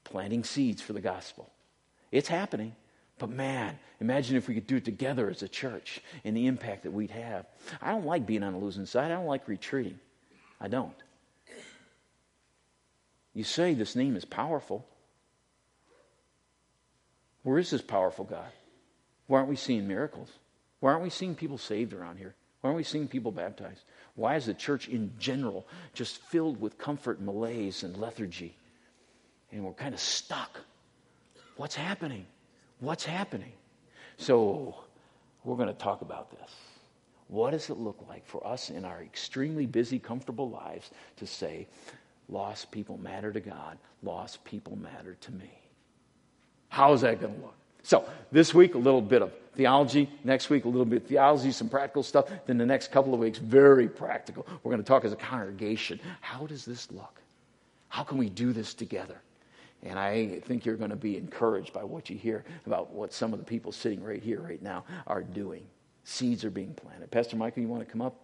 planting 0.04 0.44
seeds 0.44 0.82
for 0.82 0.92
the 0.92 1.00
gospel. 1.00 1.50
It's 2.10 2.28
happening. 2.28 2.74
But 3.18 3.30
man, 3.30 3.78
imagine 4.00 4.36
if 4.36 4.46
we 4.46 4.54
could 4.54 4.66
do 4.66 4.76
it 4.76 4.84
together 4.84 5.28
as 5.28 5.42
a 5.42 5.48
church 5.48 6.00
and 6.24 6.36
the 6.36 6.46
impact 6.46 6.84
that 6.84 6.92
we'd 6.92 7.10
have. 7.10 7.46
I 7.82 7.90
don't 7.90 8.06
like 8.06 8.26
being 8.26 8.44
on 8.44 8.52
the 8.52 8.58
losing 8.58 8.86
side. 8.86 9.10
I 9.10 9.16
don't 9.16 9.26
like 9.26 9.48
retreating. 9.48 9.98
I 10.60 10.68
don't. 10.68 10.94
You 13.34 13.44
say 13.44 13.74
this 13.74 13.96
name 13.96 14.16
is 14.16 14.24
powerful. 14.24 14.86
Where 17.42 17.58
is 17.58 17.70
this 17.70 17.82
powerful 17.82 18.24
God? 18.24 18.50
Why 19.26 19.38
aren't 19.38 19.50
we 19.50 19.56
seeing 19.56 19.86
miracles? 19.86 20.30
Why 20.80 20.92
aren't 20.92 21.02
we 21.02 21.10
seeing 21.10 21.34
people 21.34 21.58
saved 21.58 21.92
around 21.92 22.18
here? 22.18 22.34
Why 22.60 22.68
aren't 22.68 22.76
we 22.76 22.84
seeing 22.84 23.08
people 23.08 23.32
baptized? 23.32 23.84
Why 24.14 24.36
is 24.36 24.46
the 24.46 24.54
church 24.54 24.88
in 24.88 25.12
general 25.18 25.66
just 25.94 26.18
filled 26.22 26.60
with 26.60 26.78
comfort, 26.78 27.20
malaise, 27.20 27.82
and 27.82 27.96
lethargy? 27.96 28.56
And 29.52 29.64
we're 29.64 29.72
kind 29.72 29.94
of 29.94 30.00
stuck. 30.00 30.58
What's 31.56 31.74
happening? 31.74 32.26
What's 32.80 33.04
happening? 33.04 33.52
So, 34.16 34.76
we're 35.44 35.56
going 35.56 35.68
to 35.68 35.74
talk 35.74 36.02
about 36.02 36.30
this. 36.30 36.50
What 37.28 37.52
does 37.52 37.70
it 37.70 37.76
look 37.76 38.04
like 38.08 38.26
for 38.26 38.44
us 38.46 38.70
in 38.70 38.84
our 38.84 39.02
extremely 39.02 39.66
busy, 39.66 39.98
comfortable 39.98 40.50
lives 40.50 40.90
to 41.16 41.26
say, 41.26 41.66
lost 42.28 42.70
people 42.70 42.98
matter 42.98 43.32
to 43.32 43.40
God, 43.40 43.78
lost 44.02 44.44
people 44.44 44.76
matter 44.76 45.16
to 45.20 45.32
me? 45.32 45.50
How 46.68 46.92
is 46.92 47.02
that 47.02 47.20
going 47.20 47.34
to 47.34 47.40
look? 47.40 47.54
So, 47.82 48.08
this 48.32 48.52
week, 48.52 48.74
a 48.74 48.78
little 48.78 49.00
bit 49.00 49.22
of 49.22 49.32
theology. 49.58 50.08
Next 50.22 50.50
week, 50.50 50.64
a 50.64 50.68
little 50.68 50.86
bit 50.86 51.02
of 51.02 51.08
theology, 51.08 51.50
some 51.50 51.68
practical 51.68 52.04
stuff. 52.04 52.30
Then 52.46 52.58
the 52.58 52.64
next 52.64 52.92
couple 52.92 53.12
of 53.12 53.18
weeks, 53.18 53.38
very 53.38 53.88
practical. 53.88 54.46
We're 54.62 54.70
going 54.70 54.82
to 54.82 54.86
talk 54.86 55.04
as 55.04 55.12
a 55.12 55.16
congregation. 55.16 55.98
How 56.20 56.46
does 56.46 56.64
this 56.64 56.90
look? 56.92 57.20
How 57.88 58.04
can 58.04 58.18
we 58.18 58.30
do 58.30 58.52
this 58.52 58.72
together? 58.72 59.20
And 59.82 59.98
I 59.98 60.38
think 60.44 60.64
you're 60.64 60.76
going 60.76 60.90
to 60.90 60.96
be 60.96 61.16
encouraged 61.16 61.72
by 61.72 61.82
what 61.82 62.08
you 62.08 62.16
hear 62.16 62.44
about 62.66 62.92
what 62.92 63.12
some 63.12 63.32
of 63.32 63.40
the 63.40 63.44
people 63.44 63.72
sitting 63.72 64.02
right 64.02 64.22
here, 64.22 64.40
right 64.40 64.62
now, 64.62 64.84
are 65.08 65.22
doing. 65.22 65.64
Seeds 66.04 66.44
are 66.44 66.50
being 66.50 66.72
planted. 66.74 67.10
Pastor 67.10 67.36
Michael, 67.36 67.62
you 67.62 67.68
want 67.68 67.84
to 67.84 67.90
come 67.90 68.00
up? 68.00 68.14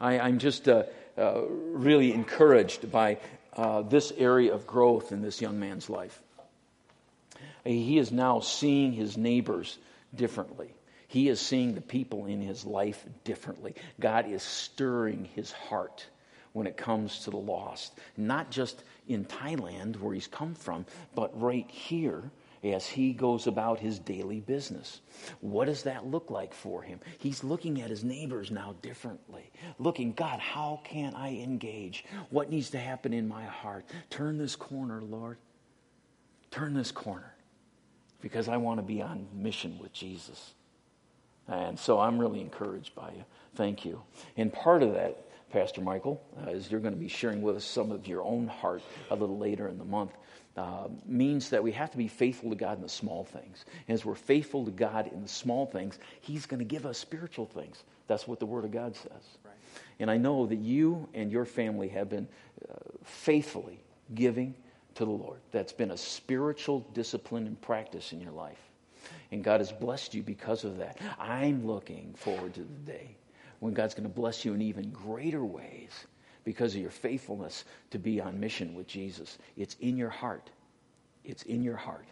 I, 0.00 0.14
am 0.28 0.40
just 0.40 0.68
uh, 0.68 0.84
uh, 1.16 1.42
really 1.48 2.12
encouraged 2.12 2.90
by 2.90 3.18
uh, 3.56 3.82
this 3.82 4.12
area 4.18 4.52
of 4.52 4.66
growth 4.66 5.12
in 5.12 5.22
this 5.22 5.40
young 5.40 5.60
man's 5.60 5.88
life. 5.88 6.20
He 7.64 7.98
is 7.98 8.10
now 8.10 8.40
seeing 8.40 8.92
his 8.92 9.16
neighbors 9.16 9.78
differently. 10.14 10.74
He 11.08 11.28
is 11.28 11.40
seeing 11.40 11.74
the 11.74 11.80
people 11.80 12.26
in 12.26 12.40
his 12.40 12.64
life 12.64 13.04
differently. 13.24 13.74
God 13.98 14.28
is 14.28 14.42
stirring 14.44 15.24
his 15.34 15.50
heart 15.50 16.06
when 16.52 16.68
it 16.68 16.76
comes 16.76 17.20
to 17.24 17.30
the 17.30 17.36
lost. 17.36 17.98
Not 18.16 18.50
just 18.50 18.84
in 19.08 19.24
Thailand, 19.24 19.96
where 19.96 20.14
he's 20.14 20.28
come 20.28 20.54
from, 20.54 20.86
but 21.16 21.40
right 21.40 21.68
here 21.68 22.30
as 22.62 22.86
he 22.86 23.12
goes 23.12 23.46
about 23.46 23.80
his 23.80 23.98
daily 23.98 24.38
business. 24.38 25.00
What 25.40 25.64
does 25.64 25.82
that 25.84 26.06
look 26.06 26.30
like 26.30 26.54
for 26.54 26.82
him? 26.82 27.00
He's 27.18 27.42
looking 27.42 27.80
at 27.80 27.90
his 27.90 28.04
neighbors 28.04 28.50
now 28.50 28.76
differently. 28.82 29.50
Looking, 29.78 30.12
God, 30.12 30.38
how 30.38 30.80
can 30.84 31.14
I 31.14 31.36
engage? 31.36 32.04
What 32.28 32.50
needs 32.50 32.70
to 32.70 32.78
happen 32.78 33.12
in 33.12 33.26
my 33.26 33.44
heart? 33.44 33.84
Turn 34.10 34.38
this 34.38 34.54
corner, 34.54 35.02
Lord. 35.02 35.38
Turn 36.50 36.74
this 36.74 36.92
corner 36.92 37.34
because 38.20 38.48
I 38.48 38.56
want 38.56 38.78
to 38.78 38.82
be 38.82 39.02
on 39.02 39.26
mission 39.32 39.78
with 39.80 39.92
Jesus. 39.92 40.54
And 41.48 41.78
so 41.78 41.98
I'm 41.98 42.18
really 42.18 42.40
encouraged 42.40 42.94
by 42.94 43.10
you. 43.10 43.24
Thank 43.54 43.84
you. 43.84 44.02
And 44.36 44.52
part 44.52 44.82
of 44.82 44.94
that 44.94 45.30
Pastor 45.50 45.80
Michael, 45.80 46.22
uh, 46.40 46.50
as 46.50 46.70
you're 46.70 46.80
going 46.80 46.94
to 46.94 47.00
be 47.00 47.08
sharing 47.08 47.42
with 47.42 47.56
us 47.56 47.64
some 47.64 47.90
of 47.90 48.06
your 48.06 48.22
own 48.22 48.46
heart 48.46 48.82
a 49.10 49.16
little 49.16 49.38
later 49.38 49.66
in 49.68 49.78
the 49.78 49.84
month, 49.84 50.12
uh, 50.56 50.88
means 51.06 51.50
that 51.50 51.62
we 51.62 51.72
have 51.72 51.90
to 51.90 51.96
be 51.96 52.08
faithful 52.08 52.50
to 52.50 52.56
God 52.56 52.76
in 52.76 52.82
the 52.82 52.88
small 52.88 53.24
things. 53.24 53.64
And 53.88 53.94
as 53.94 54.04
we're 54.04 54.14
faithful 54.14 54.64
to 54.64 54.70
God 54.70 55.10
in 55.12 55.22
the 55.22 55.28
small 55.28 55.66
things, 55.66 55.98
He's 56.20 56.46
going 56.46 56.58
to 56.58 56.64
give 56.64 56.86
us 56.86 56.98
spiritual 56.98 57.46
things. 57.46 57.82
That's 58.06 58.28
what 58.28 58.38
the 58.40 58.46
Word 58.46 58.64
of 58.64 58.70
God 58.70 58.94
says. 58.94 59.38
Right. 59.44 59.54
And 59.98 60.10
I 60.10 60.16
know 60.16 60.46
that 60.46 60.58
you 60.58 61.08
and 61.14 61.30
your 61.30 61.44
family 61.44 61.88
have 61.88 62.08
been 62.08 62.28
uh, 62.68 62.74
faithfully 63.04 63.80
giving 64.14 64.54
to 65.00 65.06
the 65.06 65.10
Lord. 65.10 65.40
That's 65.50 65.72
been 65.72 65.92
a 65.92 65.96
spiritual 65.96 66.80
discipline 66.92 67.46
and 67.46 67.58
practice 67.58 68.12
in 68.12 68.20
your 68.20 68.32
life. 68.32 68.60
And 69.32 69.42
God 69.42 69.60
has 69.60 69.72
blessed 69.72 70.12
you 70.12 70.22
because 70.22 70.62
of 70.64 70.76
that. 70.76 70.98
I'm 71.18 71.66
looking 71.66 72.12
forward 72.18 72.52
to 72.54 72.60
the 72.60 72.92
day 72.92 73.16
when 73.60 73.72
God's 73.72 73.94
going 73.94 74.08
to 74.08 74.14
bless 74.14 74.44
you 74.44 74.52
in 74.52 74.60
even 74.60 74.90
greater 74.90 75.42
ways 75.42 76.04
because 76.44 76.74
of 76.74 76.82
your 76.82 76.90
faithfulness 76.90 77.64
to 77.92 77.98
be 77.98 78.20
on 78.20 78.38
mission 78.38 78.74
with 78.74 78.86
Jesus. 78.86 79.38
It's 79.56 79.74
in 79.80 79.96
your 79.96 80.10
heart. 80.10 80.50
It's 81.24 81.44
in 81.44 81.62
your 81.62 81.76
heart. 81.76 82.06